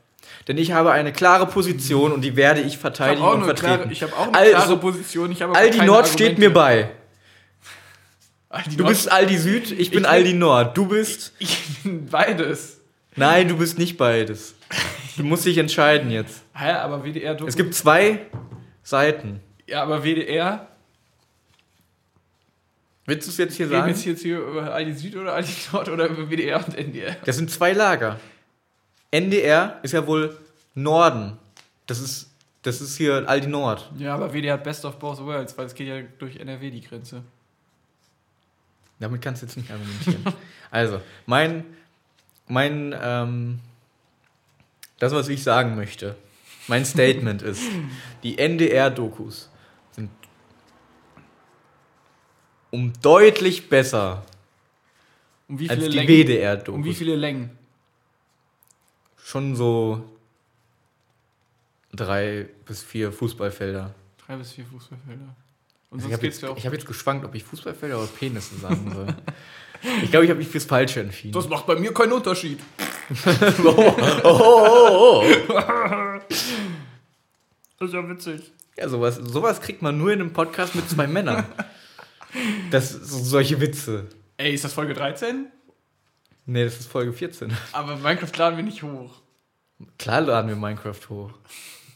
[0.47, 3.43] denn ich habe eine klare Position und die werde ich Ich habe verteidigen auch, und
[3.45, 3.75] vertreten.
[3.77, 5.31] klare, ich hab auch eine Also, klare Position.
[5.31, 6.89] Ich habe Aldi Nord steht mir Argumente.
[6.89, 6.91] bei.
[8.49, 10.77] Aldi Du Nord- bist Aldi Süd, ich bin bin- Aldi Nord.
[10.77, 11.33] Du bist.
[11.39, 12.79] Ich bin beides.
[13.15, 14.55] Nein, du bist nicht beides.
[15.17, 16.41] Du musst dich entscheiden jetzt.
[16.53, 18.19] Hä, aber WDR Es gibt zwei
[18.83, 19.41] Seiten.
[19.67, 20.67] Ja, aber WDR.
[23.05, 23.91] Willst du es jetzt hier Reden wir sagen?
[23.91, 27.15] jetzt, jetzt hier über Aldi Süd oder Aldi Nord oder über WDR und NDR?
[27.25, 28.19] Das sind zwei Lager.
[29.09, 30.37] NDR ist ja wohl
[30.75, 31.37] Norden.
[31.87, 32.29] Das ist,
[32.61, 33.91] das ist hier Aldi Nord.
[33.97, 36.81] Ja, aber WDR hat Best of Both Worlds, weil es geht ja durch NRW die
[36.81, 37.23] Grenze.
[38.99, 40.23] Damit kannst du jetzt nicht argumentieren.
[40.71, 41.65] also, mein,
[42.47, 43.59] mein, ähm,
[44.99, 46.15] das, was ich sagen möchte,
[46.67, 47.63] mein Statement ist,
[48.21, 49.49] die NDR-Dokus
[49.91, 50.11] sind
[52.71, 54.23] um deutlich besser
[55.47, 56.27] Um wie als viele die Längen?
[56.27, 56.75] WDR-Dokus.
[56.75, 57.51] Um wie viele Längen?
[59.23, 60.03] Schon so
[61.93, 63.93] drei bis vier Fußballfelder.
[64.25, 65.35] Drei bis vier Fußballfelder.
[65.89, 66.57] Und Also sonst ich habe jetzt, ja auch.
[66.57, 69.07] ich hab jetzt geschwankt, ob ich Fußballfelder oder Penisse sagen soll.
[70.03, 71.33] ich glaube, ich habe mich fürs Falsche entschieden.
[71.33, 72.59] das macht bei mir keinen Unterschied.
[73.65, 73.93] oh,
[74.23, 76.19] oh, oh, oh.
[77.77, 78.51] Das ist ja witzig.
[78.77, 81.45] Ja, sowas, sowas kriegt man nur in einem Podcast mit zwei Männern.
[82.69, 84.07] Das so, solche Witze.
[84.37, 85.47] Ey, ist das Folge 13?
[86.45, 87.51] Nee, das ist Folge 14.
[87.71, 89.21] Aber Minecraft laden wir nicht hoch.
[89.97, 91.31] Klar laden wir Minecraft hoch.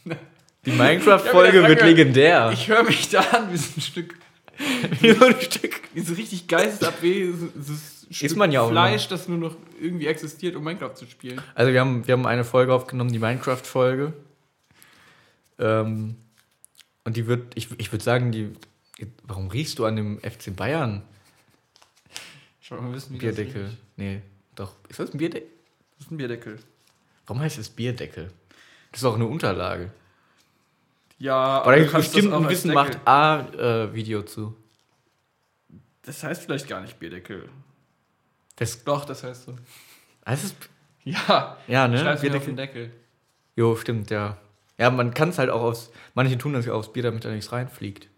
[0.64, 2.50] Die Minecraft-Folge wird legendär.
[2.52, 4.14] Ich höre mich da an wie so ein Stück.
[5.00, 5.82] Wie so ein Stück.
[5.92, 10.64] Wie so richtig geistesabwesendes Stück man ja auch Fleisch, das nur noch irgendwie existiert, um
[10.64, 11.42] Minecraft zu spielen.
[11.54, 14.14] Also wir haben, wir haben eine Folge aufgenommen, die Minecraft-Folge.
[15.58, 16.16] Ähm,
[17.04, 18.52] und die wird, ich, ich würde sagen, die.
[19.24, 21.02] Warum riechst du an dem FC Bayern
[22.62, 23.62] Ich wollte mal wissen, wie Bierdeckel?
[23.64, 23.82] das riecht.
[23.96, 24.22] Nee,
[24.54, 24.72] doch.
[24.88, 25.48] Ist das ein Bierdeckel?
[25.98, 26.58] Das ist ein Bierdeckel.
[27.26, 28.30] Warum heißt es Bierdeckel?
[28.92, 29.90] Das ist auch eine Unterlage.
[31.18, 34.54] Ja, Aber da gibt es bestimmt ein Wissen macht A-Video zu.
[36.02, 37.48] Das heißt vielleicht gar nicht Bierdeckel.
[38.56, 39.56] Das, Doch, das heißt so.
[40.24, 40.56] das ist,
[41.04, 41.98] Ja, ja, ne?
[41.98, 42.46] schreib's mir auf Bierdeckel.
[42.46, 42.92] den Deckel.
[43.56, 44.38] Jo, stimmt, ja.
[44.78, 45.90] Ja, man kann es halt auch aus.
[46.14, 48.08] Manche tun das ja aufs Bier, damit da nichts reinfliegt.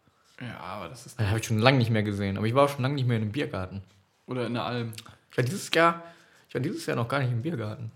[0.40, 1.18] Ja, aber das ist.
[1.18, 2.36] Das habe ich schon lange nicht mehr gesehen.
[2.36, 3.82] Aber ich war auch schon lange nicht mehr in einem Biergarten.
[4.26, 4.92] Oder in der Alm.
[5.30, 6.02] Ich war dieses Jahr,
[6.48, 7.90] ich war dieses Jahr noch gar nicht im Biergarten.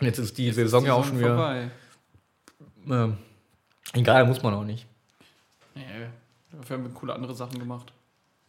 [0.00, 1.28] Und jetzt ist die Jetzt Saison ja auch schon wieder.
[1.36, 1.70] vorbei.
[2.88, 3.18] Ähm,
[3.94, 4.86] egal, muss man auch nicht.
[5.74, 5.84] Nee,
[6.52, 7.92] dafür haben wir coole andere Sachen gemacht.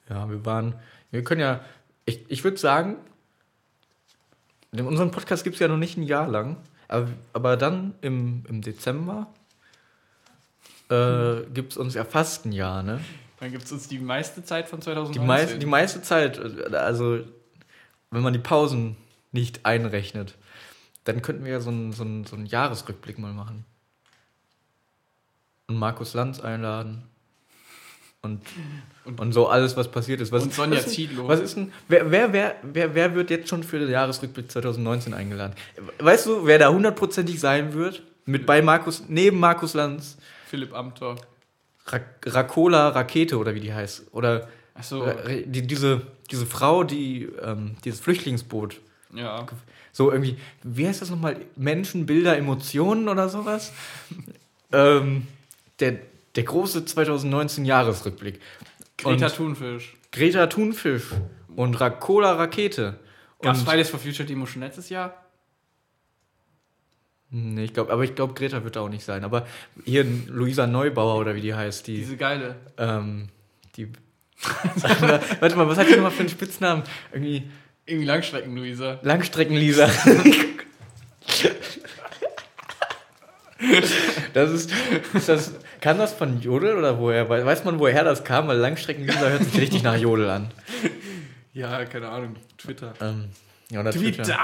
[0.09, 0.75] Ja, wir waren.
[1.11, 1.61] Wir können ja.
[2.05, 2.95] Ich, ich würde sagen,
[4.71, 6.57] in unserem Podcast gibt es ja noch nicht ein Jahr lang.
[6.87, 9.27] Aber, aber dann im, im Dezember
[10.89, 12.99] äh, gibt es uns ja fast ein Jahr, ne?
[13.39, 15.25] Dann gibt es uns die meiste Zeit von Die, 2019.
[15.27, 17.19] meist, die meiste Zeit, also
[18.11, 18.97] wenn man die Pausen
[19.31, 20.35] nicht einrechnet,
[21.05, 23.63] dann könnten wir ja so einen so einen- so einen Jahresrückblick mal machen.
[25.67, 27.03] Und Markus Lanz einladen.
[28.21, 28.41] Und,
[29.05, 30.31] Und- und, so alles, was passiert ist.
[30.33, 31.27] Was, Und Sonja was Ziedlow.
[31.27, 35.13] Was ist denn, wer, wer, wer, wer, wer wird jetzt schon für den Jahresrückblick 2019
[35.13, 35.53] eingeladen?
[35.99, 38.03] Weißt du, wer da hundertprozentig sein wird?
[38.25, 40.17] Mit bei Markus, neben Markus Lanz,
[40.49, 41.15] Philipp Amthor.
[41.85, 44.07] Ra Rakola Rakete oder wie die heißt.
[44.11, 48.79] Oder Achso, äh, die, diese, diese Frau, die ähm, dieses Flüchtlingsboot,
[49.13, 49.45] ja.
[49.91, 51.37] so irgendwie, wie heißt das nochmal?
[51.55, 53.71] Menschen, Bilder, Emotionen oder sowas?
[54.71, 55.27] ähm,
[55.79, 55.99] der,
[56.35, 58.39] der große 2019-Jahresrückblick.
[58.97, 59.95] Greta Und Thunfisch.
[60.11, 61.11] Greta Thunfisch
[61.55, 62.99] und Rakola Rakete.
[63.41, 65.28] Gab es Fridays for Future Demo schon letztes Jahr?
[67.31, 69.23] Nee, ich glaube, aber ich glaube, Greta wird da auch nicht sein.
[69.23, 69.45] Aber
[69.85, 72.55] hier Luisa Neubauer oder wie die heißt, die, Diese geile.
[72.77, 73.29] ähm,
[73.75, 73.91] die,
[75.39, 76.83] warte mal, was hat die nochmal für einen Spitznamen?
[77.11, 77.43] Irgendwie
[77.85, 78.99] Irgendwie Langstrecken, Luisa.
[79.01, 79.89] Langstrecken-Lisa.
[84.33, 84.71] Das ist,
[85.13, 87.27] ist das, kann das von Jodel oder woher?
[87.29, 88.47] Wei- Weiß man, woher das kam?
[88.47, 90.49] Weil Langstrecken-Lisa hört sich richtig nach Jodel an.
[91.53, 92.35] Ja, keine Ahnung.
[92.57, 92.93] Twitter.
[93.01, 93.25] Ähm,
[93.69, 94.23] ja, oder Twitter.
[94.23, 94.39] Twitter.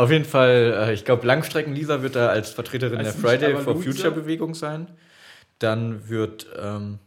[0.00, 3.76] Auf jeden Fall, äh, ich glaube, Langstrecken-Lisa wird da als Vertreterin Heißt der Friday for?
[3.76, 4.86] Future-Bewegung sein.
[5.58, 6.98] Dann wird ähm,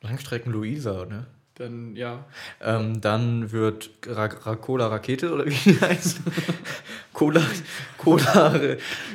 [0.00, 1.26] Langstrecken-Luisa, ne?
[1.54, 2.24] Dann, ja.
[2.60, 6.22] Ähm, dann wird Ra Rakola Rakete oder wie die heißt.
[7.12, 7.42] Cola,
[7.98, 8.60] Cola,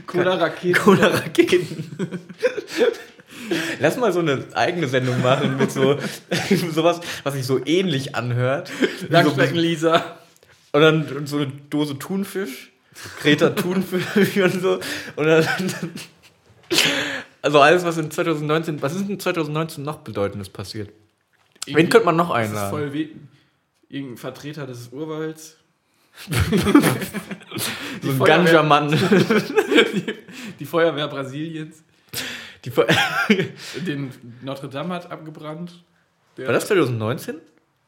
[0.08, 0.80] Cola Rakete.
[0.80, 2.22] Cola Raketen.
[3.82, 5.98] Lass mal so eine eigene Sendung machen mit so
[6.72, 8.72] sowas, was sich so ähnlich anhört.
[9.10, 10.19] Langstrecken, Lisa.
[10.72, 12.72] Und dann so eine Dose Thunfisch.
[13.22, 14.80] Greta Thunfisch und so.
[15.16, 15.46] Und dann,
[17.42, 20.92] also alles, was in 2019, was ist in 2019 noch Bedeutendes passiert?
[21.66, 22.70] Wen könnte man noch Das ist einladen?
[22.72, 23.16] voll wie
[23.90, 25.58] irgendein Vertreter des Urwalds.
[28.02, 28.92] So ein Ganja-Mann.
[28.92, 30.14] die,
[30.60, 31.84] die Feuerwehr Brasiliens,
[32.66, 32.88] Die Fe-
[33.86, 34.12] den
[34.42, 35.84] Notre Dame hat abgebrannt.
[36.38, 37.36] Der, War das 2019?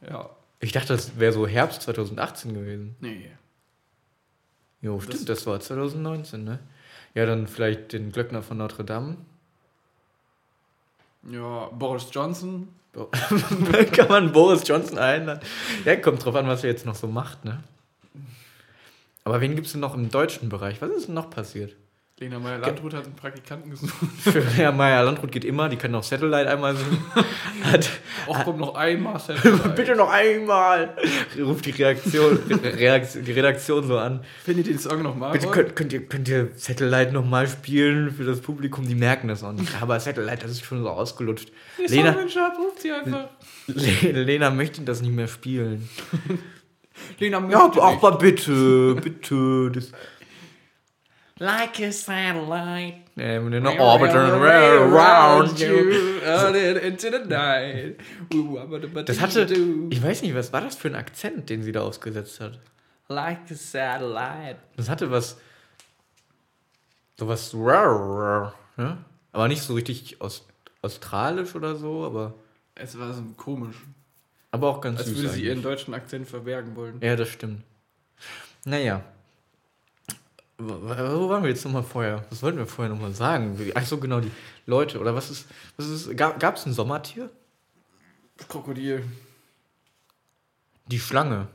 [0.09, 0.29] Ja.
[0.61, 2.95] Ich dachte, das wäre so Herbst 2018 gewesen.
[2.99, 3.31] Nee.
[4.81, 6.59] Jo, stimmt, das war 2019, ne?
[7.13, 9.17] Ja, dann vielleicht den Glöckner von Notre Dame.
[11.29, 12.69] Ja, Boris Johnson.
[13.93, 15.41] Kann man Boris Johnson einladen?
[15.85, 17.63] Ja, kommt drauf an, was er jetzt noch so macht, ne?
[19.23, 20.81] Aber wen gibt es denn noch im deutschen Bereich?
[20.81, 21.75] Was ist denn noch passiert?
[22.21, 23.91] Lena Meyer-Landrut hat einen Praktikanten gesucht.
[24.19, 27.03] Für ja, Maya Landrut geht immer, die können auch Satellite einmal singen.
[27.63, 27.89] Hat,
[28.27, 29.19] Och, komm noch einmal.
[29.75, 30.95] bitte noch einmal!
[31.39, 34.23] Ruft die Reaktion, Reaktion, die Redaktion so an.
[34.45, 38.23] Wenn ihr den Song nochmal Bitte könnt, könnt, ihr, könnt ihr Satellite nochmal spielen für
[38.23, 38.87] das Publikum?
[38.87, 39.81] Die merken das auch nicht.
[39.81, 41.51] Aber Satellite, das ist schon so ausgelutscht.
[41.79, 43.29] Der Lena, ruft sie einfach.
[43.65, 45.89] Le Lena möchte das nicht mehr spielen.
[47.19, 48.01] Lena Ja, möchte nicht.
[48.03, 49.71] mal bitte, bitte.
[49.71, 49.91] Das,
[51.41, 52.97] Like a satellite.
[53.17, 55.89] ähm, in the orbiting around you.
[56.83, 57.97] Into the night.
[59.07, 59.47] Das hatte,
[59.89, 62.59] ich weiß nicht, was war das für ein Akzent, den sie da ausgesetzt hat?
[63.07, 64.57] Like a satellite.
[64.77, 65.37] Das hatte was,
[67.17, 68.97] sowas, ne?
[69.31, 70.45] aber nicht so richtig aus,
[70.83, 72.35] australisch oder so, aber,
[72.75, 73.77] Es war so komisch.
[74.51, 75.45] aber auch ganz Als süß würde sie eigentlich.
[75.47, 77.01] ihren deutschen Akzent verbergen wollen.
[77.01, 77.63] Ja, das stimmt.
[78.63, 79.03] Naja.
[80.67, 82.25] Wo waren wir jetzt nochmal vorher?
[82.29, 83.57] Was wollten wir vorher nochmal sagen?
[83.75, 84.31] Ach so, genau, die
[84.65, 84.99] Leute.
[84.99, 85.47] Oder was ist,
[85.77, 87.29] was ist, gab es ein Sommertier?
[88.47, 89.03] Krokodil.
[90.87, 91.47] Die Schlange.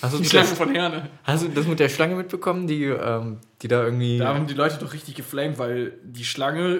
[0.00, 1.08] Hast du, Die mit der, Schlange von Herne.
[1.24, 4.18] hast du das mit der Schlange mitbekommen, die, ähm, die da irgendwie.
[4.18, 6.78] Da haben die Leute doch richtig geflamed, weil die Schlange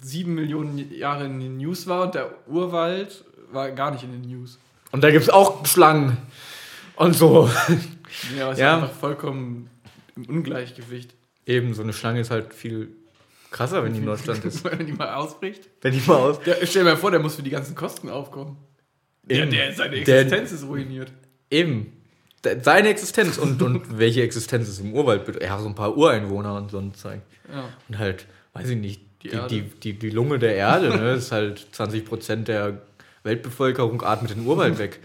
[0.00, 4.22] sieben Millionen Jahre in den News war und der Urwald war gar nicht in den
[4.22, 4.58] News.
[4.90, 6.16] Und da gibt es auch Schlangen.
[6.96, 7.48] Und so.
[8.36, 8.76] Ja, aber es Ja.
[8.76, 9.70] ist einfach vollkommen
[10.16, 11.14] im Ungleichgewicht.
[11.46, 12.88] Eben, so eine Schlange ist halt viel
[13.50, 14.64] krasser, wenn die in Deutschland ist.
[14.64, 15.68] Wenn die mal ausbricht.
[15.80, 16.40] Wenn die mal aus.
[16.40, 18.56] Der, stell dir mal vor, der muss für die ganzen Kosten aufkommen.
[19.24, 21.12] Der, der, seine Der- Existenz ist ruiniert.
[21.50, 21.92] Eben.
[22.62, 25.42] Seine Existenz und, und welche Existenz ist im Urwald?
[25.42, 27.20] Ja, so ein paar Ureinwohner und so ein Zeug.
[27.50, 27.68] Ja.
[27.88, 31.66] Und halt, weiß ich nicht, Die die, die, die, Lunge der Erde, ne, ist halt
[31.74, 32.82] 20% der
[33.22, 35.00] Weltbevölkerung atmet den Urwald weg.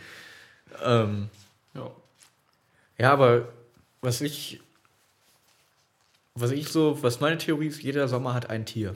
[0.84, 1.30] Ähm,
[1.74, 1.90] ja.
[2.98, 3.48] ja, aber
[4.02, 4.60] was ich,
[6.42, 8.96] was ich so, was meine Theorie ist, jeder Sommer hat ein Tier.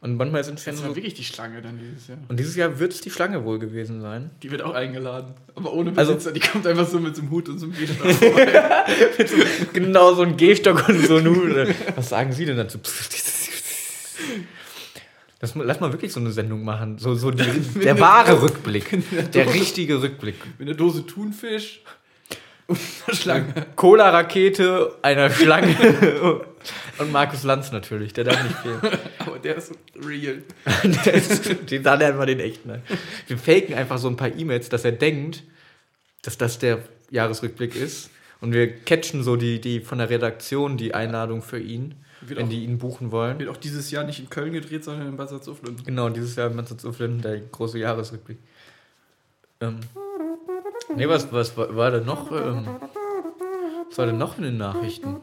[0.00, 2.18] Und manchmal sind es ja Das so, wirklich die Schlange dann dieses Jahr.
[2.28, 4.30] und dieses Jahr wird es die Schlange wohl gewesen sein.
[4.42, 5.34] Die wird auch eingeladen.
[5.54, 6.32] Aber ohne Also- Besitzer.
[6.32, 7.74] die kommt einfach so mit so einem Hut und so einem
[9.72, 11.74] genau so ein Gehstock und so Nudeln.
[11.96, 12.78] Was sagen Sie denn dazu?
[15.40, 16.98] Lass mal, lass mal wirklich so eine Sendung machen.
[16.98, 17.44] So, so die,
[17.82, 18.98] der wahre Rückblick.
[19.32, 20.36] Der richtige Rückblick.
[20.58, 21.80] mit einer Dose Thunfisch
[23.12, 23.54] Schlange.
[23.76, 25.76] Cola-Rakete, einer Schlange
[26.98, 28.12] und Markus Lanz natürlich.
[28.12, 28.80] Der darf nicht fehlen.
[29.20, 29.72] Aber der ist
[30.04, 30.42] real.
[31.04, 32.82] Der ist- den, da lernen wir den echt mal.
[33.28, 35.44] Wir faken einfach so ein paar E-Mails, dass er denkt,
[36.22, 38.10] dass das der Jahresrückblick ist.
[38.40, 42.46] Und wir catchen so die, die von der Redaktion die Einladung für ihn, Wird wenn
[42.46, 43.38] auch- die ihn buchen wollen.
[43.38, 45.76] Wird auch dieses Jahr nicht in Köln gedreht, sondern in Bad Salzuflen.
[45.84, 48.38] Genau, dieses Jahr im Mannschaftsauflin, der große Jahresrückblick.
[49.60, 49.78] Ähm,
[50.94, 52.30] nee, was, was war, war denn noch?
[52.30, 52.66] Ähm,
[53.88, 55.16] was war denn noch in den Nachrichten?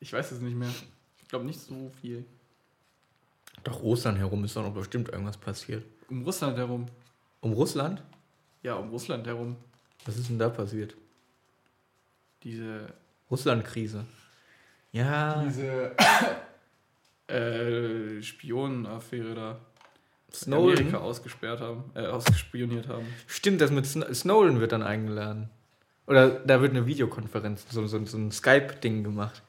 [0.00, 0.70] Ich weiß es nicht mehr.
[1.22, 2.24] Ich glaube nicht so viel.
[3.64, 5.84] Doch Ostern herum ist doch noch bestimmt irgendwas passiert.
[6.08, 6.86] Um Russland herum.
[7.40, 8.02] Um Russland?
[8.62, 9.56] Ja, um Russland herum.
[10.04, 10.96] Was ist denn da passiert?
[12.42, 12.92] Diese.
[13.30, 14.06] Russland-Krise.
[14.92, 15.42] Ja.
[15.44, 15.94] Diese.
[17.28, 19.60] äh, Spionenaffäre da.
[20.32, 20.78] Snowden.
[20.78, 21.84] Amerika ausgesperrt haben.
[21.94, 23.06] Äh, ausgespioniert haben.
[23.26, 25.50] Stimmt, das mit Sn Snowden wird dann eingeladen.
[26.06, 29.42] Oder da wird eine Videokonferenz, so, so, so ein Skype-Ding gemacht.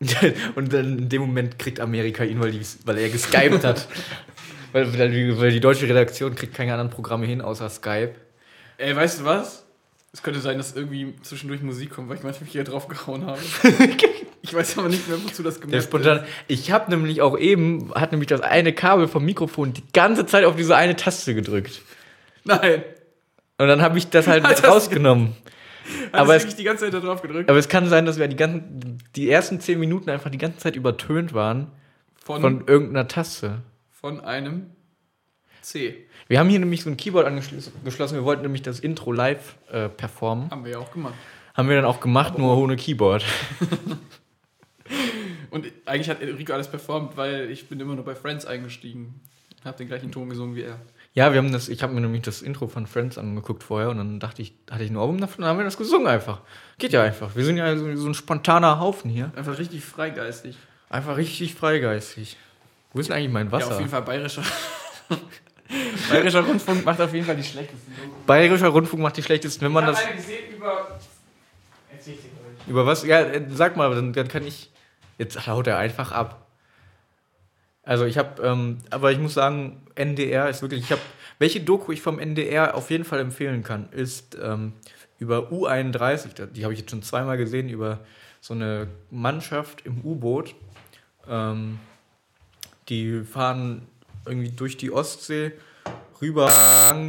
[0.54, 3.88] Und dann in dem Moment kriegt Amerika ihn, weil, die, weil er geskypt hat.
[4.72, 8.14] weil, weil, die, weil die deutsche Redaktion kriegt keine anderen Programme hin, außer Skype.
[8.78, 9.64] Ey, weißt du was?
[10.12, 13.40] Es könnte sein, dass irgendwie zwischendurch Musik kommt, weil ich manchmal hier drauf gehauen habe.
[14.42, 16.24] ich weiß aber nicht mehr, wozu das Der gemacht spontan.
[16.48, 20.44] Ich habe nämlich auch eben, hat nämlich das eine Kabel vom Mikrofon die ganze Zeit
[20.44, 21.80] auf diese eine Taste gedrückt.
[22.44, 22.82] Nein.
[23.58, 25.36] Und dann habe ich das halt Hat das- rausgenommen.
[26.12, 27.48] Hat Aber es- die ganze Zeit da drauf gedrückt?
[27.50, 30.58] Aber es kann sein, dass wir die ganzen, die ersten zehn Minuten einfach die ganze
[30.58, 31.68] Zeit übertönt waren
[32.24, 33.62] Von, von irgendeiner Taste.
[33.90, 34.70] von einem
[35.60, 36.06] C.
[36.28, 37.72] Wir haben hier nämlich so ein Keyboard angeschlossen.
[38.16, 40.50] Wir wollten nämlich das Intro live äh, performen.
[40.50, 41.14] Haben wir ja auch gemacht.
[41.54, 43.24] Haben wir dann auch gemacht, nur ohne Keyboard.
[45.50, 49.20] Und eigentlich hat Enrico alles performt, weil ich bin immer nur bei Friends eingestiegen.
[49.64, 50.78] Hab den gleichen Ton gesungen wie er.
[51.14, 53.98] Ja, wir haben das, ich habe mir nämlich das Intro von Friends angeguckt vorher und
[53.98, 56.40] dann dachte ich, hatte ich ein Album davon, dann haben wir das gesungen einfach.
[56.78, 57.36] Geht ja einfach.
[57.36, 59.30] Wir sind ja so, so ein spontaner Haufen hier.
[59.36, 60.56] Einfach richtig freigeistig.
[60.88, 62.36] Einfach richtig freigeistig.
[62.94, 63.72] Wo ist denn eigentlich mein Ja, Wasser?
[63.72, 64.42] auf jeden Fall bayerischer.
[66.10, 67.92] bayerischer Rundfunk macht auf jeden Fall die schlechtesten.
[68.26, 70.04] Bayerischer Rundfunk macht die schlechtesten, wenn man das.
[70.04, 70.98] eine gesehen über.
[72.04, 72.18] Ich.
[72.68, 73.04] Über was?
[73.04, 74.70] Ja, äh, sag mal, dann, dann kann ich.
[75.18, 76.46] Jetzt haut er einfach ab.
[77.84, 80.82] Also ich habe, ähm, aber ich muss sagen, NDR ist wirklich.
[80.84, 81.00] Ich habe,
[81.38, 84.72] welche Doku ich vom NDR auf jeden Fall empfehlen kann, ist ähm,
[85.18, 86.34] über U31.
[86.34, 87.98] da- Die habe ich jetzt schon zweimal gesehen über
[88.40, 90.54] so eine Mannschaft im U-Boot.
[91.28, 91.78] Ähm,
[92.88, 93.82] die fahren
[94.26, 95.52] irgendwie durch die Ostsee
[96.20, 96.50] rüber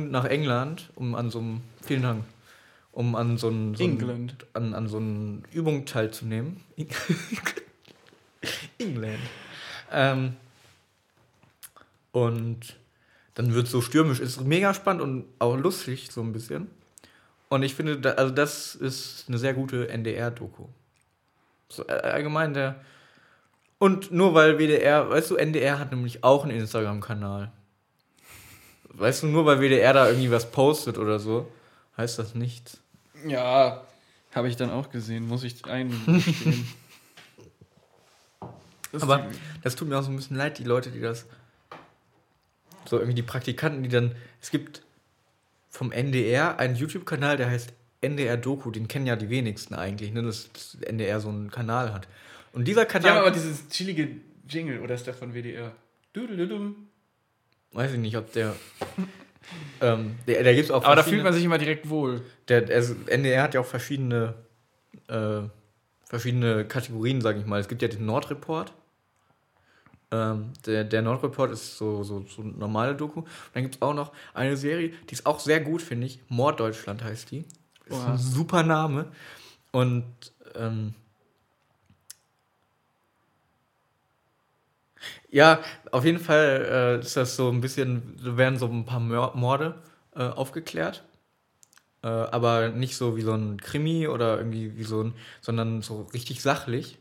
[0.10, 1.62] nach England, um an so einem.
[1.84, 2.24] Vielen Dank.
[2.92, 3.76] Um an so einem.
[3.76, 6.62] So einem- an, an so einer Übung teilzunehmen.
[8.78, 9.20] England.
[9.92, 10.36] Ähm,
[12.12, 12.78] und
[13.36, 14.20] dann wird es so stürmisch.
[14.20, 16.70] Ist mega spannend und auch lustig, so ein bisschen.
[17.50, 20.66] Und ich finde, da, also das ist eine sehr gute NDR-Doku.
[21.70, 22.76] So, äh, allgemein der.
[23.80, 27.52] Und nur weil WDR, weißt du, NDR hat nämlich auch einen Instagram-Kanal.
[28.90, 31.52] Weißt du, nur weil WDR da irgendwie was postet oder so,
[31.98, 32.80] heißt das nichts.
[33.28, 33.84] Ja,
[34.34, 36.68] habe ich dann auch gesehen, muss ich eingestehen.
[38.94, 39.28] Das Aber
[39.64, 41.26] das tut mir auch so ein bisschen leid, die Leute, die das.
[42.86, 44.16] So irgendwie die Praktikanten, die dann.
[44.40, 44.84] Es gibt
[45.70, 48.70] vom NDR einen YouTube-Kanal, der heißt NDR Doku.
[48.70, 50.22] Den kennen ja die wenigsten eigentlich, ne?
[50.22, 52.08] Dass das NDR so einen Kanal hat.
[52.54, 53.12] Und dieser die Kanal.
[53.12, 54.10] haben aber dieses chillige
[54.48, 55.72] Jingle, oder ist der von WDR?
[56.14, 56.88] Dudeludum.
[57.72, 58.56] weiß ich nicht, ob der.
[59.82, 62.22] ähm, der, der gibt's auch Aber da fühlt man sich immer direkt wohl.
[62.48, 64.36] Der, also NDR hat ja auch verschiedene,
[65.08, 65.42] äh,
[66.04, 67.60] verschiedene Kategorien, sage ich mal.
[67.60, 68.72] Es gibt ja den Nordreport.
[70.14, 73.22] Ähm, der, der Nordreport ist so, so, so eine normale Doku.
[73.22, 76.20] Und dann gibt es auch noch eine Serie, die ist auch sehr gut, finde ich.
[76.30, 77.40] Morddeutschland heißt die.
[77.88, 78.12] Ist Oha.
[78.12, 79.08] ein super Name.
[79.72, 80.06] Und
[80.54, 80.94] ähm,
[85.32, 85.62] ja,
[85.92, 89.82] auf jeden Fall äh, ist das so ein bisschen, werden so ein paar Morde
[90.16, 91.04] äh, aufgeklärt.
[92.04, 96.04] Äh, aber nicht so wie so ein Krimi oder irgendwie wie so ein, sondern so
[96.14, 97.00] richtig sachlich.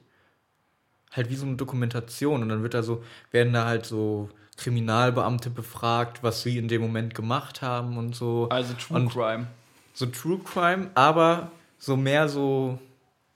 [1.13, 2.43] Halt wie so eine Dokumentation.
[2.43, 6.83] Und dann wird da so, werden da halt so Kriminalbeamte befragt, was sie in dem
[6.83, 8.49] Moment gemacht haben und so.
[8.51, 9.47] Also True Und- Crime.
[9.95, 12.79] So True Crime, aber so mehr so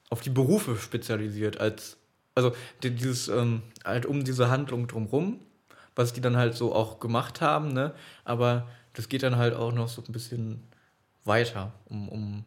[0.08, 1.98] auf die Berufe spezialisiert als,
[2.34, 2.52] also
[2.82, 5.40] die- dieses, ähm, halt um diese Handlung drumrum,
[5.94, 7.92] was die dann halt so auch gemacht haben, ne?
[8.24, 10.62] Aber das geht dann halt auch noch so ein bisschen
[11.24, 12.44] weiter, um, um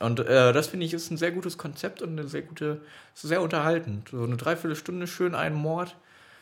[0.00, 2.80] und äh, das finde ich ist ein sehr gutes Konzept und eine sehr gute,
[3.14, 4.08] sehr unterhaltend.
[4.10, 5.94] So eine Dreiviertelstunde schön einen Mord.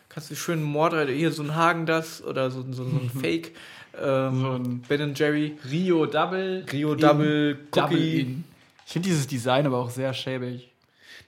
[0.09, 2.97] Kannst du schön einen Mord, oder hier so ein Hagen das oder so, so, so
[2.97, 3.53] ein Fake
[4.01, 5.59] ähm, So ein- Ben Jerry.
[5.71, 6.65] Rio Double.
[6.73, 8.21] Rio in Double Double Cookie.
[8.21, 8.45] in.
[8.87, 10.71] Ich finde dieses Design aber auch sehr schäbig.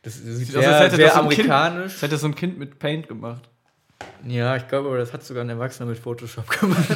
[0.03, 1.93] Das sieht sehr, aus, hätte sehr das ein Kind- amerikanisch.
[1.93, 3.43] Das hätte so ein Kind mit Paint gemacht.
[4.27, 6.89] Ja, ich glaube, aber das hat sogar ein Erwachsener mit Photoshop gemacht.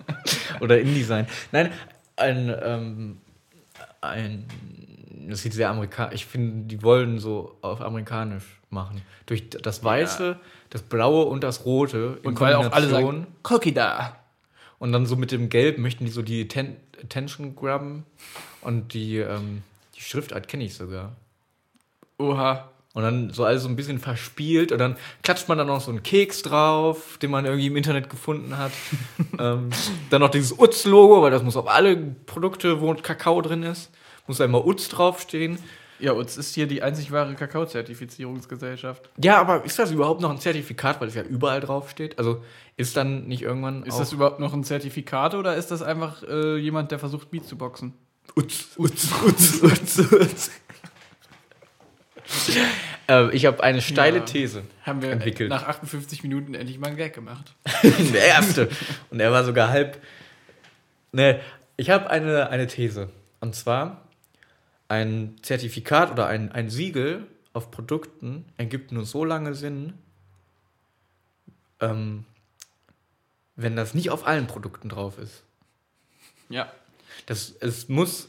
[0.60, 1.26] Oder InDesign.
[1.50, 1.72] Nein,
[2.16, 3.16] ein, ähm,
[4.08, 4.46] ein,
[5.28, 6.14] das sieht sehr amerikanisch.
[6.14, 9.02] Ich finde, die wollen so auf amerikanisch machen.
[9.26, 10.38] Durch das Weiße,
[10.70, 14.18] das Blaue und das Rote in Und weil auch alle sagen, Cookie da.
[14.78, 18.04] Und dann so mit dem Gelb möchten die so die Atten Attention grabben.
[18.60, 19.62] Und die, ähm,
[19.94, 21.12] die Schriftart kenne ich sogar.
[22.18, 22.70] Oha.
[22.94, 25.90] Und dann so alles so ein bisschen verspielt und dann klatscht man dann noch so
[25.90, 28.70] einen Keks drauf, den man irgendwie im Internet gefunden hat.
[29.38, 29.70] ähm,
[30.10, 33.90] dann noch dieses Utz-Logo, weil das muss auf alle Produkte, wo Kakao drin ist,
[34.28, 35.58] muss da immer Utz draufstehen.
[35.98, 39.10] Ja, uns ist hier die einzig wahre Kakao-Zertifizierungsgesellschaft.
[39.22, 42.18] Ja, aber ist das überhaupt noch ein Zertifikat, weil es ja überall draufsteht?
[42.18, 42.42] Also
[42.76, 46.56] ist dann nicht irgendwann Ist das überhaupt noch ein Zertifikat oder ist das einfach äh,
[46.58, 47.94] jemand, der versucht, Beat zu boxen?
[48.36, 50.50] Utz, Utz, Utz, Utz, Utz.
[53.08, 54.24] äh, ich habe eine steile Ja.
[54.24, 54.64] These.
[54.82, 55.50] Haben wir Entwickelt.
[55.50, 57.54] nach 58 Minuten endlich mal einen Gag gemacht.
[57.82, 58.68] Der erste.
[59.10, 60.00] Und er war sogar halb.
[61.12, 61.40] Ne,
[61.76, 63.10] ich habe eine, eine These.
[63.40, 64.02] Und zwar,
[64.88, 69.94] ein Zertifikat oder ein, ein Siegel auf Produkten ergibt nur so lange Sinn,
[71.80, 72.24] ähm,
[73.56, 75.42] wenn das nicht auf allen Produkten drauf ist.
[76.48, 76.70] Ja.
[77.26, 78.28] Das, es muss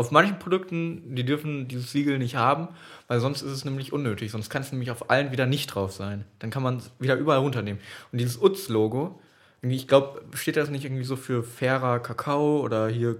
[0.00, 2.68] auf manchen Produkten, die dürfen dieses Siegel nicht haben,
[3.06, 4.30] weil sonst ist es nämlich unnötig.
[4.30, 6.24] Sonst kann es nämlich auf allen wieder nicht drauf sein.
[6.38, 7.80] Dann kann man es wieder überall runternehmen.
[8.10, 9.20] Und dieses UTZ-Logo,
[9.62, 13.16] ich glaube, steht das nicht irgendwie so für fairer Kakao oder hier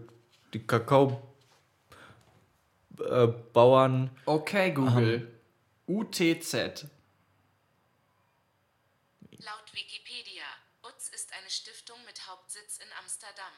[0.54, 1.20] die Kakao
[2.98, 4.10] äh, Bauern.
[4.24, 5.28] Okay, Google.
[9.74, 10.44] Wikipedia,
[10.82, 11.98] UTZ ist eine Stiftung
[12.98, 13.52] Amsterdam.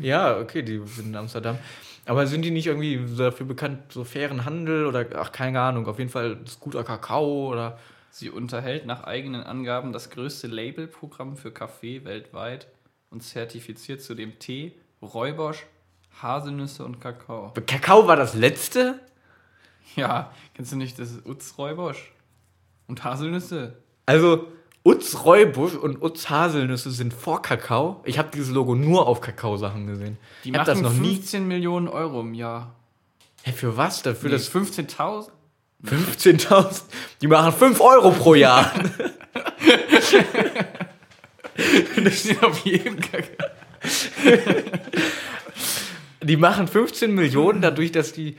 [0.00, 1.58] Ja, okay, die sind in Amsterdam.
[2.06, 5.98] Aber sind die nicht irgendwie dafür bekannt, so fairen Handel oder, ach, keine Ahnung, auf
[5.98, 7.78] jeden Fall das guter Kakao oder.
[8.10, 12.68] Sie unterhält nach eigenen Angaben das größte Labelprogramm für Kaffee weltweit
[13.10, 14.72] und zertifiziert zudem Tee,
[15.02, 15.66] Räubosch,
[16.22, 17.52] Haselnüsse und Kakao.
[17.66, 19.00] Kakao war das letzte?
[19.96, 22.12] Ja, kennst du nicht das Utz Räubosch?
[22.86, 23.78] Und Haselnüsse?
[24.06, 24.48] Also,
[24.84, 28.02] Utz Räubusch und Utz Haselnüsse sind vor Kakao.
[28.04, 30.18] Ich habe dieses Logo nur auf Kakao-Sachen gesehen.
[30.44, 31.16] Die ich machen das noch nie.
[31.16, 32.74] 15 Millionen Euro im Jahr.
[33.42, 34.02] Hä, für was?
[34.02, 35.28] Dafür Nee, das 15.000?
[35.84, 36.82] 15.000.
[37.22, 38.72] Die machen 5 Euro pro Jahr.
[42.02, 43.48] Das steht auf jedem Kakao.
[46.22, 48.36] Die machen 15 Millionen dadurch, dass die,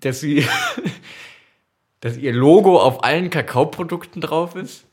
[0.00, 0.46] dass sie,
[2.00, 4.84] dass ihr Logo auf allen Kakaoprodukten drauf ist.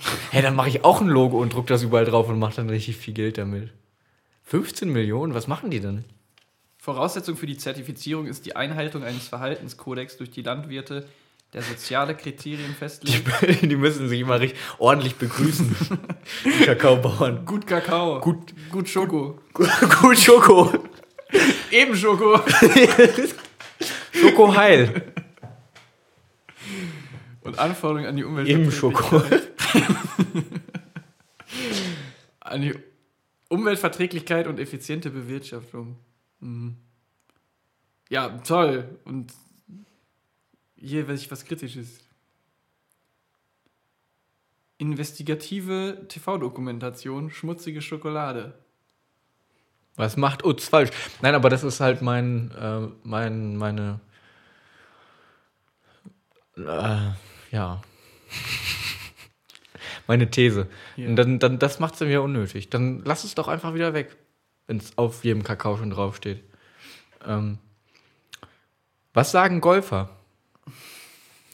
[0.30, 2.70] Hä, dann mache ich auch ein Logo und druck das überall drauf und mache dann
[2.70, 3.70] richtig viel Geld damit.
[4.44, 5.34] 15 Millionen?
[5.34, 6.04] Was machen die denn?
[6.78, 11.06] Voraussetzung für die Zertifizierung ist die Einhaltung eines Verhaltenskodex durch die Landwirte,
[11.52, 13.24] der soziale Kriterien festlegt.
[13.62, 15.74] Die müssen sich immer richtig ordentlich begrüßen.
[16.44, 17.44] Die Kakaobauern.
[17.46, 18.20] Gut Kakao.
[18.20, 19.38] Gut, Gut Schoko.
[19.52, 20.72] gut Schoko.
[21.70, 22.40] Eben Schoko.
[24.12, 25.12] Schoko heil.
[27.42, 28.48] Und Anforderungen an die Umwelt.
[28.48, 29.22] Eben Schoko.
[33.48, 35.96] Umweltverträglichkeit und effiziente Bewirtschaftung.
[36.40, 36.76] Mhm.
[38.08, 38.98] Ja, toll.
[39.04, 39.32] Und
[40.76, 42.00] hier weiß ich was Kritisches.
[44.78, 48.54] Investigative TV-Dokumentation, schmutzige Schokolade.
[49.96, 50.90] Was macht Utz falsch?
[51.20, 53.98] Nein, aber das ist halt mein, äh, mein, meine,
[56.56, 57.10] äh,
[57.50, 57.82] ja,
[60.08, 60.66] meine These.
[60.96, 61.06] Ja.
[61.06, 62.70] Und dann, dann, das macht es mir unnötig.
[62.70, 64.16] Dann lass es doch einfach wieder weg,
[64.66, 66.42] wenn es auf jedem Kakao schon draufsteht.
[67.24, 67.58] Ähm,
[69.14, 70.10] was sagen Golfer,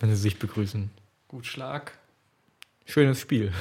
[0.01, 0.91] wenn sie sich begrüßen?
[1.29, 1.99] Gut Schlag.
[2.87, 3.53] Schönes Spiel.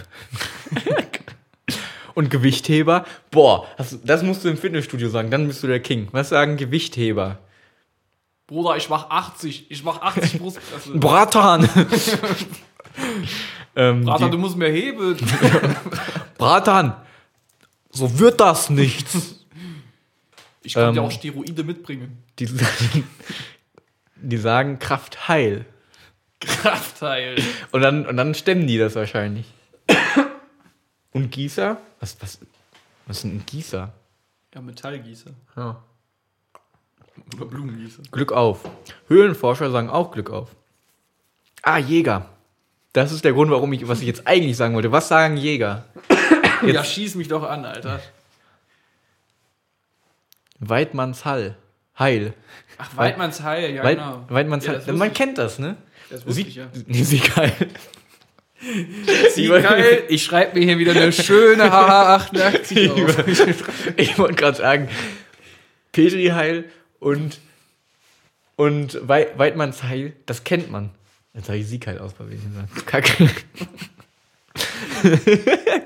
[2.14, 3.06] Und Gewichtheber?
[3.32, 6.10] Boah, das, das musst du im Fitnessstudio sagen, dann bist du der King.
[6.12, 7.39] Was sagen Gewichtheber?
[8.46, 9.72] Bruder, ich mach 80.
[9.72, 10.91] Ich mach 80 Brustpresse.
[11.00, 11.68] Bratan!
[13.76, 15.18] ähm, Bratan, du musst mehr heben.
[16.38, 16.96] Bratan!
[17.92, 19.46] So wird das nichts.
[20.64, 21.06] Ich kann dir Ähm.
[21.08, 22.24] auch Steroide mitbringen.
[22.40, 22.50] Die,
[24.16, 25.66] die sagen Kraft heil.
[26.40, 27.36] Kraftteil.
[27.72, 29.46] Und dann, und dann stemmen die das wahrscheinlich.
[31.12, 31.78] Und Gießer?
[32.00, 32.40] Was, was,
[33.06, 33.94] was ist denn ein Gießer?
[34.56, 35.32] Ja, Metallgießer.
[35.56, 35.84] Ja.
[37.36, 38.04] Oder Blumengießer.
[38.12, 38.62] Glück auf.
[39.08, 40.56] Höhlenforscher sagen auch Glück auf.
[41.62, 42.30] Ah, Jäger.
[42.94, 44.91] Das ist der Grund, warum ich, was ich jetzt eigentlich sagen wollte.
[44.91, 45.86] Was sagen Jäger?
[46.62, 48.00] Jetzt- Ja, schieß mich doch an, Alter.
[50.60, 51.56] Weidmanns Hall.
[52.00, 52.34] Heil.
[52.78, 54.26] Ach, Weidmanns Heil, ja, Weit, genau.
[54.30, 55.14] Weidmanns ja, wusste Man ich.
[55.14, 55.76] kennt das, ne?
[56.10, 56.68] Das wusste Sie, ich ja.
[56.88, 57.52] nee, sie geil.
[59.36, 63.98] Sie geil, ich schreibe mir hier wieder eine schöne HH88 auf.
[63.98, 64.88] Ich wollte gerade sagen,
[65.91, 66.64] Petri Heil
[67.00, 67.39] und,
[68.56, 70.91] und Wei- Weidmanns Heil, das kennt man.
[71.34, 72.70] Jetzt habe ich Sieg halt aus, ich sagen.
[72.86, 73.30] Kacke.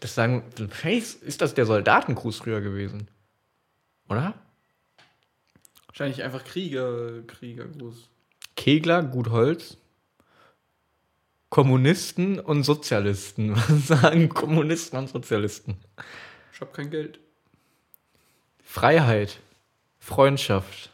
[0.00, 3.08] Das sagen, wahrscheinlich ist das der Soldatengruß früher gewesen.
[4.08, 4.34] Oder?
[5.86, 8.08] Wahrscheinlich einfach Krieger, Kriegergruß.
[8.54, 9.78] Kegler, gut Holz.
[11.48, 13.56] Kommunisten und Sozialisten.
[13.56, 15.76] Was sagen Kommunisten und Sozialisten?
[16.52, 17.18] Ich hab kein Geld.
[18.62, 19.40] Freiheit,
[19.98, 20.90] Freundschaft.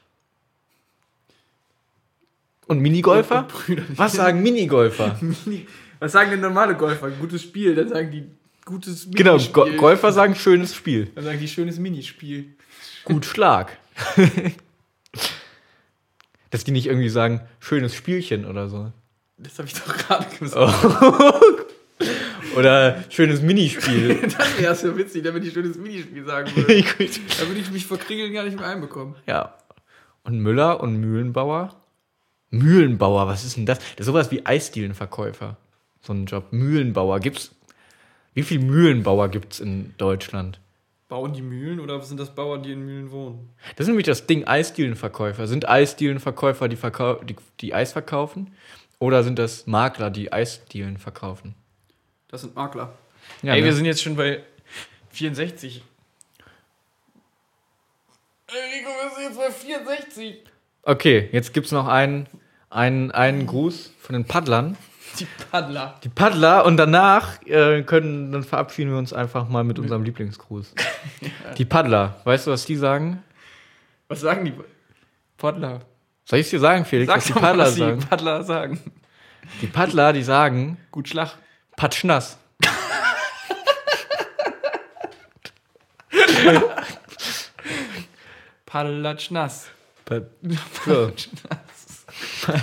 [2.72, 3.40] Und Minigolfer?
[3.40, 3.82] Und Brüder.
[3.96, 5.20] Was sagen Minigolfer?
[6.00, 7.10] Was sagen denn normale Golfer?
[7.10, 8.24] Gutes Spiel, dann sagen die
[8.64, 9.76] gutes genau, Go Minispiel.
[9.76, 11.10] Golfer sagen schönes Spiel.
[11.14, 12.54] Dann sagen die schönes Minispiel.
[13.04, 13.76] Gut Schlag.
[16.50, 18.90] Dass die nicht irgendwie sagen, schönes Spielchen oder so.
[19.36, 20.74] Das habe ich doch gerade gesagt.
[22.56, 24.20] Oder schönes Minispiel.
[24.36, 26.84] Das wäre so witzig, wenn ich schönes Minispiel sagen würde.
[26.84, 29.14] Da würde ich mich vor Kriegeln gar nicht mehr einbekommen.
[29.26, 29.54] ja.
[30.24, 31.81] Und Müller und Mühlenbauer?
[32.52, 33.78] Mühlenbauer, was ist denn das?
[33.78, 35.56] Das ist sowas wie Eisdielenverkäufer.
[36.02, 36.52] So ein Job.
[36.52, 37.18] Mühlenbauer.
[37.20, 37.54] Gibt's.
[38.34, 40.60] Wie viele Mühlenbauer gibt's in Deutschland?
[41.08, 43.50] Bauen die Mühlen oder sind das Bauern, die in Mühlen wohnen?
[43.76, 45.46] Das ist nämlich das Ding Eisdielenverkäufer.
[45.46, 48.54] Sind Eisdielenverkäufer, die, verkau die, die Eis verkaufen?
[48.98, 51.54] Oder sind das Makler, die Eisdielen verkaufen?
[52.28, 52.94] Das sind Makler.
[53.42, 53.66] Ja, Ey, ne?
[53.66, 54.42] wir sind jetzt schon bei
[55.10, 55.82] 64.
[58.46, 60.44] Ey, Rico, wir sind jetzt bei 64.
[60.84, 62.26] Okay, jetzt gibt's noch einen,
[62.72, 64.76] einen, einen Gruß von den Paddlern.
[65.18, 65.94] Die Paddler.
[66.02, 70.74] Die Paddler und danach äh, können, dann verabschieden wir uns einfach mal mit unserem Lieblingsgruß.
[71.58, 73.22] Die Paddler, weißt du, was die sagen?
[74.08, 74.54] Was sagen die
[75.36, 75.80] Paddler?
[76.24, 78.00] Soll ich es dir sagen, Felix, Sag was die doch mal, Paddler was die sagen?
[78.00, 78.80] Paddler sagen.
[79.60, 81.32] Die Paddler, die sagen Gut Schlag.
[81.76, 82.38] Patschnass.
[88.66, 89.68] Paddelatsch nass.
[90.04, 90.20] Pa-
[90.86, 91.12] So.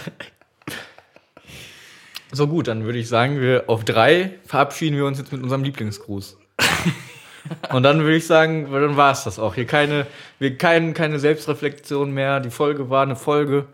[2.32, 5.64] so gut, dann würde ich sagen, wir auf drei verabschieden wir uns jetzt mit unserem
[5.64, 6.38] Lieblingsgruß.
[7.72, 9.56] Und dann würde ich sagen, dann war es das auch.
[9.56, 10.06] Hier keine,
[10.40, 12.42] wir kein, keine Selbstreflexion mehr.
[12.42, 13.66] Die Folge war eine Folge.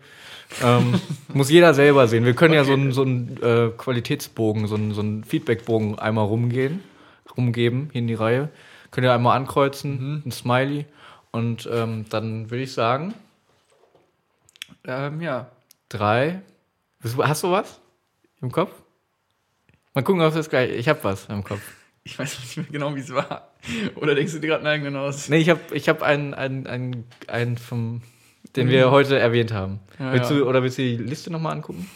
[0.62, 1.00] Ähm,
[1.34, 2.24] muss jeder selber sehen.
[2.24, 6.26] Wir können ja so einen so einen, äh, Qualitätsbogen, so einen, so einen Feedbackbogen einmal
[6.26, 6.82] rumgehen,
[7.36, 8.48] rumgeben, hier in die Reihe.
[8.92, 10.86] Könnt ihr einmal ankreuzen, ein Smiley.
[11.32, 13.14] Und ähm, dann würde ich sagen,
[14.86, 15.50] Ähm, ja.
[15.88, 16.42] Drei.
[17.02, 17.80] Hast du was
[18.40, 18.72] im Kopf?
[19.94, 20.70] Mal gucken, ob das gleich.
[20.72, 21.62] Ich habe was im Kopf.
[22.04, 23.52] Ich weiß nicht mehr genau, wie es war.
[23.96, 25.28] Oder denkst du dir gerade einen eigenen aus?
[25.28, 28.02] Nee, ich habe ich hab einen, einen, einen, einen vom,
[28.54, 29.80] den wir heute erwähnt haben.
[29.98, 30.36] Ja, willst ja.
[30.36, 31.90] du, oder willst du die Liste nochmal angucken?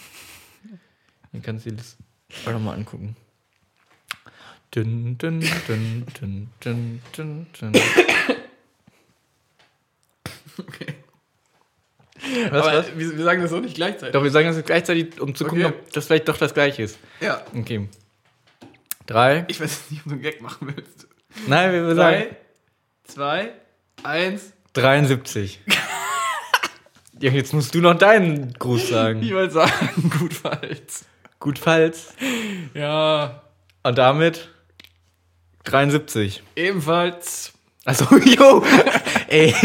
[1.33, 2.03] Dann kannst du die Liste
[2.47, 3.17] auch nochmal angucken.
[4.75, 7.73] Dün, dün, dün, dün, dün, dün, dün.
[10.59, 10.95] Okay.
[12.51, 12.87] Was, Aber was?
[12.99, 14.13] Wir, wir sagen das so nicht gleichzeitig.
[14.13, 15.75] Doch, wir sagen das gleichzeitig, um zu gucken, Okay.
[15.81, 16.99] ob das vielleicht doch das gleiche ist.
[17.21, 17.43] Ja.
[17.57, 17.89] Okay.
[19.07, 19.45] Drei.
[19.49, 21.09] Ich weiß nicht, ob du einen Gag machen willst.
[21.47, 22.27] Nein, wir sagen.
[22.27, 22.37] Drei,
[23.05, 23.53] zwei,
[24.03, 24.53] eins.
[24.75, 25.61] 73.
[27.21, 29.31] ja, jetzt musst du noch deinen Gruß Ich sagen.
[29.33, 31.05] wollte sagen, gut falls.
[31.41, 32.15] Gut falls.
[32.75, 33.43] Ja.
[33.83, 34.49] Und damit
[35.65, 36.43] 73.
[36.55, 37.53] Ebenfalls.
[37.85, 38.63] Also, jo,
[39.29, 39.55] ey.